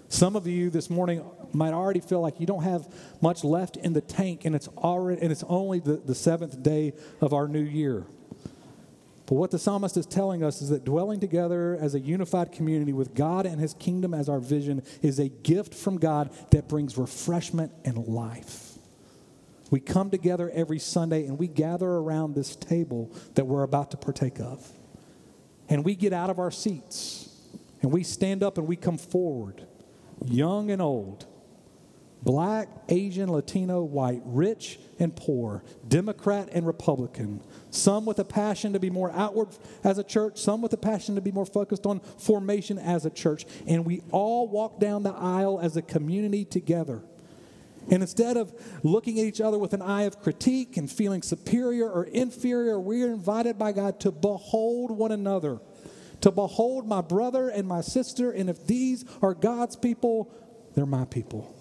Some 0.10 0.36
of 0.36 0.47
you 0.47 0.71
this 0.71 0.89
morning 0.89 1.23
might 1.54 1.73
already 1.73 2.00
feel 2.00 2.19
like 2.19 2.39
you 2.39 2.47
don't 2.47 2.63
have 2.63 2.91
much 3.21 3.43
left 3.43 3.78
in 3.78 3.93
the 3.93 4.02
tank, 4.02 4.45
and 4.45 4.56
it's 4.56 4.67
already 4.69 5.21
and 5.21 5.32
it's 5.32 5.43
only 5.47 5.80
the, 5.80 5.97
the 5.97 6.15
seventh 6.15 6.63
day 6.63 6.93
of 7.21 7.32
our 7.32 7.47
new 7.47 7.62
year. 7.62 8.06
But 9.28 9.36
what 9.36 9.52
the 9.52 9.60
psalmist 9.60 9.97
is 9.97 10.06
telling 10.06 10.43
us 10.43 10.62
is 10.62 10.69
that 10.69 10.86
dwelling 10.86 11.19
together 11.19 11.78
as 11.80 11.93
a 11.93 12.00
unified 12.00 12.54
community 12.54 12.93
with 12.93 13.13
God 13.13 13.45
and 13.45 13.60
his 13.60 13.73
kingdom 13.73 14.13
as 14.13 14.30
our 14.30 14.39
vision 14.39 14.82
is 15.02 15.19
a 15.19 15.28
gift 15.28 15.73
from 15.76 15.97
God 15.97 16.34
that 16.52 16.69
brings 16.69 16.97
refreshment 16.97 17.73
and 17.84 17.97
life. 18.08 18.66
We 19.69 19.80
come 19.80 20.10
together 20.10 20.49
every 20.53 20.80
Sunday 20.80 21.25
and 21.25 21.38
we 21.38 21.47
gather 21.47 21.89
around 21.89 22.36
this 22.36 22.56
table 22.56 23.12
that 23.36 23.45
we're 23.45 23.63
about 23.63 23.91
to 23.91 23.97
partake 23.97 24.39
of. 24.39 24.65
And 25.69 25.84
we 25.84 25.95
get 25.95 26.13
out 26.13 26.30
of 26.30 26.39
our 26.39 26.51
seats 26.51 27.30
and 27.82 27.91
we 27.91 28.03
stand 28.03 28.43
up 28.43 28.58
and 28.58 28.67
we 28.67 28.75
come 28.75 28.97
forward, 28.97 29.67
young 30.25 30.71
and 30.71 30.82
old, 30.82 31.25
black, 32.23 32.69
Asian, 32.89 33.30
Latino, 33.32 33.84
white, 33.84 34.21
rich 34.25 34.80
and 34.99 35.15
poor, 35.15 35.63
Democrat 35.88 36.49
and 36.51 36.65
Republican, 36.65 37.41
some 37.69 38.06
with 38.06 38.19
a 38.19 38.25
passion 38.25 38.73
to 38.73 38.80
be 38.80 38.89
more 38.89 39.12
outward 39.12 39.49
as 39.84 39.97
a 39.97 40.03
church, 40.03 40.39
some 40.39 40.62
with 40.62 40.73
a 40.73 40.77
passion 40.77 41.15
to 41.15 41.21
be 41.21 41.32
more 41.32 41.45
focused 41.45 41.86
on 41.86 41.99
formation 41.99 42.80
as 42.80 43.06
a 43.06 43.10
church. 43.10 43.45
And 43.67 43.86
we 43.86 44.01
all 44.12 44.47
walk 44.47 44.80
down 44.80 45.03
the 45.03 45.13
aisle 45.13 45.60
as 45.62 45.77
a 45.77 45.82
community 45.82 46.45
together. 46.45 47.03
And 47.89 48.04
instead 48.04 48.38
of 48.38 48.54
looking 48.84 49.19
at 49.19 49.26
each 49.26 49.39
other 49.39 49.58
with 49.58 49.73
an 49.73 49.82
eye 49.82 50.04
of 50.04 50.19
critique 50.21 50.78
and 50.78 50.91
feeling 50.91 51.21
superior 51.21 51.89
or 51.89 52.04
inferior, 52.04 52.80
we 52.80 53.04
are 53.04 53.12
invited 53.12 53.58
by 53.58 53.71
God 53.71 54.00
to 54.02 54.12
behold 54.12 54.91
one 54.91 55.12
another, 55.12 55.60
to 56.21 56.32
behold 56.32 56.88
my 56.88 57.02
brother 57.02 57.50
and 57.50 57.67
my 57.67 57.82
sister. 57.82 58.32
And 58.32 58.50
if 58.50 58.67
these 58.67 59.06
are 59.21 59.34
God's 59.34 59.76
people, 59.76 60.34
they're 60.76 60.86
my 60.86 61.06
people. 61.06 61.54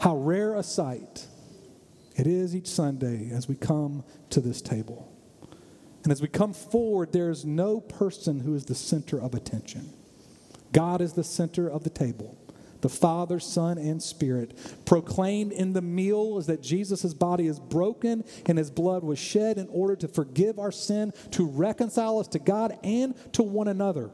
How 0.00 0.16
rare 0.16 0.54
a 0.54 0.62
sight 0.62 1.26
it 2.18 2.26
is 2.26 2.54
each 2.54 2.68
Sunday 2.68 3.30
as 3.30 3.48
we 3.48 3.54
come 3.54 4.04
to 4.30 4.40
this 4.40 4.60
table. 4.60 5.08
And 6.02 6.12
as 6.12 6.20
we 6.20 6.28
come 6.28 6.52
forward, 6.52 7.12
there's 7.12 7.44
no 7.44 7.80
person 7.80 8.40
who 8.40 8.54
is 8.54 8.64
the 8.64 8.74
center 8.74 9.20
of 9.20 9.34
attention. 9.34 9.92
God 10.72 11.00
is 11.00 11.12
the 11.12 11.24
center 11.24 11.70
of 11.70 11.84
the 11.84 11.90
table. 11.90 12.36
The 12.80 12.88
Father, 12.88 13.40
Son, 13.40 13.78
and 13.78 14.02
Spirit. 14.02 14.58
Proclaimed 14.84 15.52
in 15.52 15.72
the 15.72 15.82
meal 15.82 16.38
is 16.38 16.46
that 16.46 16.62
Jesus' 16.62 17.14
body 17.14 17.46
is 17.46 17.58
broken 17.58 18.24
and 18.46 18.58
his 18.58 18.70
blood 18.70 19.02
was 19.02 19.18
shed 19.18 19.58
in 19.58 19.68
order 19.68 19.96
to 19.96 20.08
forgive 20.08 20.58
our 20.58 20.72
sin, 20.72 21.12
to 21.32 21.46
reconcile 21.46 22.18
us 22.18 22.28
to 22.28 22.38
God 22.38 22.78
and 22.82 23.14
to 23.32 23.42
one 23.42 23.68
another. 23.68 24.10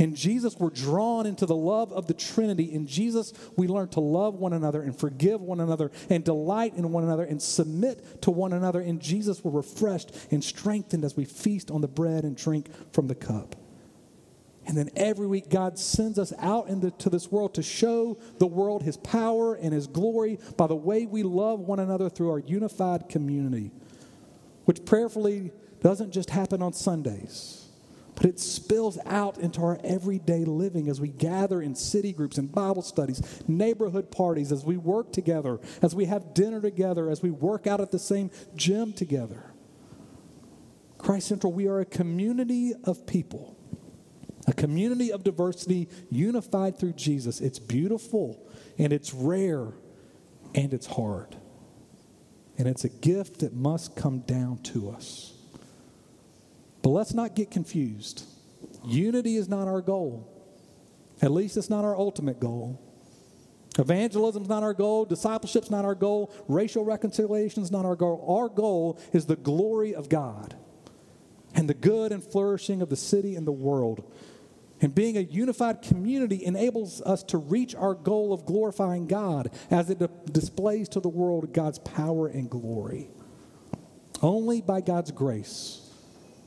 In 0.00 0.14
Jesus, 0.14 0.56
we're 0.58 0.70
drawn 0.70 1.26
into 1.26 1.44
the 1.44 1.54
love 1.54 1.92
of 1.92 2.06
the 2.06 2.14
Trinity. 2.14 2.72
In 2.72 2.86
Jesus, 2.86 3.34
we 3.58 3.68
learn 3.68 3.88
to 3.88 4.00
love 4.00 4.34
one 4.36 4.54
another 4.54 4.80
and 4.80 4.98
forgive 4.98 5.42
one 5.42 5.60
another 5.60 5.90
and 6.08 6.24
delight 6.24 6.74
in 6.74 6.90
one 6.90 7.04
another 7.04 7.24
and 7.24 7.42
submit 7.42 8.22
to 8.22 8.30
one 8.30 8.54
another. 8.54 8.80
In 8.80 8.98
Jesus, 8.98 9.44
we're 9.44 9.50
refreshed 9.50 10.14
and 10.30 10.42
strengthened 10.42 11.04
as 11.04 11.18
we 11.18 11.26
feast 11.26 11.70
on 11.70 11.82
the 11.82 11.88
bread 11.88 12.24
and 12.24 12.34
drink 12.34 12.70
from 12.94 13.08
the 13.08 13.14
cup. 13.14 13.56
And 14.70 14.78
then 14.78 14.90
every 14.94 15.26
week, 15.26 15.50
God 15.50 15.80
sends 15.80 16.16
us 16.16 16.32
out 16.38 16.68
into 16.68 17.10
this 17.10 17.28
world 17.28 17.54
to 17.54 17.62
show 17.62 18.16
the 18.38 18.46
world 18.46 18.84
His 18.84 18.96
power 18.96 19.56
and 19.56 19.74
His 19.74 19.88
glory 19.88 20.38
by 20.56 20.68
the 20.68 20.76
way 20.76 21.06
we 21.06 21.24
love 21.24 21.58
one 21.58 21.80
another 21.80 22.08
through 22.08 22.30
our 22.30 22.38
unified 22.38 23.08
community, 23.08 23.72
which 24.66 24.84
prayerfully 24.84 25.50
doesn't 25.82 26.12
just 26.12 26.30
happen 26.30 26.62
on 26.62 26.72
Sundays 26.72 27.66
but 28.14 28.26
it 28.28 28.38
spills 28.38 28.98
out 29.06 29.38
into 29.38 29.62
our 29.62 29.80
everyday 29.82 30.44
living 30.44 30.90
as 30.90 31.00
we 31.00 31.08
gather 31.08 31.62
in 31.62 31.74
city 31.74 32.12
groups 32.12 32.36
and 32.36 32.52
Bible 32.52 32.82
studies, 32.82 33.42
neighborhood 33.48 34.10
parties, 34.10 34.52
as 34.52 34.62
we 34.62 34.76
work 34.76 35.10
together, 35.10 35.58
as 35.80 35.94
we 35.94 36.04
have 36.04 36.34
dinner 36.34 36.60
together, 36.60 37.08
as 37.08 37.22
we 37.22 37.30
work 37.30 37.66
out 37.66 37.80
at 37.80 37.90
the 37.90 37.98
same 37.98 38.30
gym 38.54 38.92
together. 38.92 39.54
Christ 40.98 41.28
Central, 41.28 41.50
we 41.50 41.66
are 41.66 41.80
a 41.80 41.86
community 41.86 42.74
of 42.84 43.06
people, 43.06 43.56
A 44.50 44.52
community 44.52 45.12
of 45.12 45.22
diversity 45.22 45.88
unified 46.10 46.76
through 46.76 46.94
Jesus. 46.94 47.40
It's 47.40 47.60
beautiful 47.60 48.44
and 48.78 48.92
it's 48.92 49.14
rare 49.14 49.68
and 50.56 50.74
it's 50.74 50.86
hard. 50.86 51.36
And 52.58 52.66
it's 52.66 52.82
a 52.82 52.88
gift 52.88 53.38
that 53.40 53.54
must 53.54 53.94
come 53.94 54.20
down 54.20 54.58
to 54.64 54.90
us. 54.90 55.34
But 56.82 56.90
let's 56.90 57.14
not 57.14 57.36
get 57.36 57.52
confused. 57.52 58.24
Unity 58.84 59.36
is 59.36 59.48
not 59.48 59.68
our 59.68 59.80
goal. 59.80 60.26
At 61.22 61.30
least 61.30 61.56
it's 61.56 61.70
not 61.70 61.84
our 61.84 61.96
ultimate 61.96 62.40
goal. 62.40 62.82
Evangelism 63.78 64.42
is 64.42 64.48
not 64.48 64.64
our 64.64 64.74
goal. 64.74 65.04
Discipleship 65.04 65.62
is 65.62 65.70
not 65.70 65.84
our 65.84 65.94
goal. 65.94 66.34
Racial 66.48 66.84
reconciliation 66.84 67.62
is 67.62 67.70
not 67.70 67.84
our 67.84 67.94
goal. 67.94 68.24
Our 68.28 68.48
goal 68.48 68.98
is 69.12 69.26
the 69.26 69.36
glory 69.36 69.94
of 69.94 70.08
God 70.08 70.56
and 71.54 71.68
the 71.68 71.74
good 71.74 72.10
and 72.10 72.22
flourishing 72.22 72.82
of 72.82 72.88
the 72.88 72.96
city 72.96 73.36
and 73.36 73.46
the 73.46 73.52
world. 73.52 74.12
And 74.82 74.94
being 74.94 75.18
a 75.18 75.20
unified 75.20 75.82
community 75.82 76.44
enables 76.44 77.02
us 77.02 77.22
to 77.24 77.38
reach 77.38 77.74
our 77.74 77.94
goal 77.94 78.32
of 78.32 78.46
glorifying 78.46 79.06
God 79.06 79.50
as 79.70 79.90
it 79.90 80.32
displays 80.32 80.88
to 80.90 81.00
the 81.00 81.08
world 81.08 81.52
God's 81.52 81.78
power 81.78 82.28
and 82.28 82.48
glory. 82.48 83.08
Only 84.22 84.60
by 84.60 84.80
God's 84.80 85.10
grace 85.10 85.86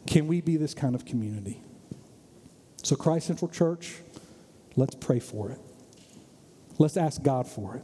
can 0.07 0.27
we 0.27 0.41
be 0.41 0.57
this 0.57 0.73
kind 0.73 0.95
of 0.95 1.05
community. 1.05 1.61
So, 2.81 2.95
Christ 2.95 3.27
Central 3.27 3.49
Church, 3.49 3.95
let's 4.75 4.95
pray 4.95 5.19
for 5.19 5.51
it. 5.51 5.59
Let's 6.77 6.97
ask 6.97 7.21
God 7.21 7.47
for 7.47 7.77
it. 7.77 7.83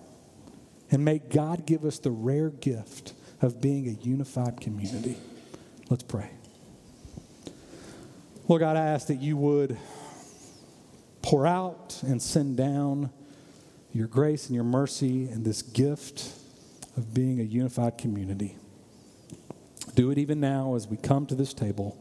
And 0.92 1.06
may 1.06 1.20
God 1.20 1.66
give 1.66 1.86
us 1.86 2.00
the 2.00 2.12
rare 2.12 2.50
gift 2.50 3.14
of 3.42 3.62
being 3.62 3.88
a 3.88 3.92
unified 3.92 4.60
community. 4.60 5.18
Let's 5.90 6.04
pray. 6.04 6.32
Lord 8.48 8.62
God, 8.62 8.78
I 8.78 8.86
ask 8.88 9.08
that 9.08 9.22
you 9.22 9.38
would 9.38 9.78
pour 11.22 11.46
out 11.46 12.02
and 12.04 12.22
send 12.22 12.58
down 12.58 13.12
your 13.92 14.08
grace 14.08 14.48
and 14.48 14.56
your 14.56 14.64
mercy 14.64 15.28
and 15.30 15.46
this 15.46 15.62
gift 15.62 16.32
of 16.96 17.14
being 17.14 17.40
a 17.40 17.44
unified 17.44 17.98
community. 17.98 18.56
Do 19.96 20.12
it 20.12 20.18
even 20.18 20.40
now 20.40 20.76
as 20.76 20.88
we 20.88 20.98
come 20.98 21.26
to 21.28 21.36
this 21.36 21.54
table 21.54 21.98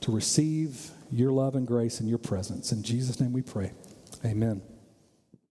to 0.00 0.12
receive 0.12 0.90
your 1.12 1.32
love 1.32 1.54
and 1.54 1.66
grace 1.66 2.00
and 2.00 2.08
your 2.08 2.18
presence. 2.18 2.72
In 2.72 2.82
Jesus' 2.82 3.20
name 3.20 3.32
we 3.32 3.42
pray. 3.42 3.72
Amen. 4.24 4.62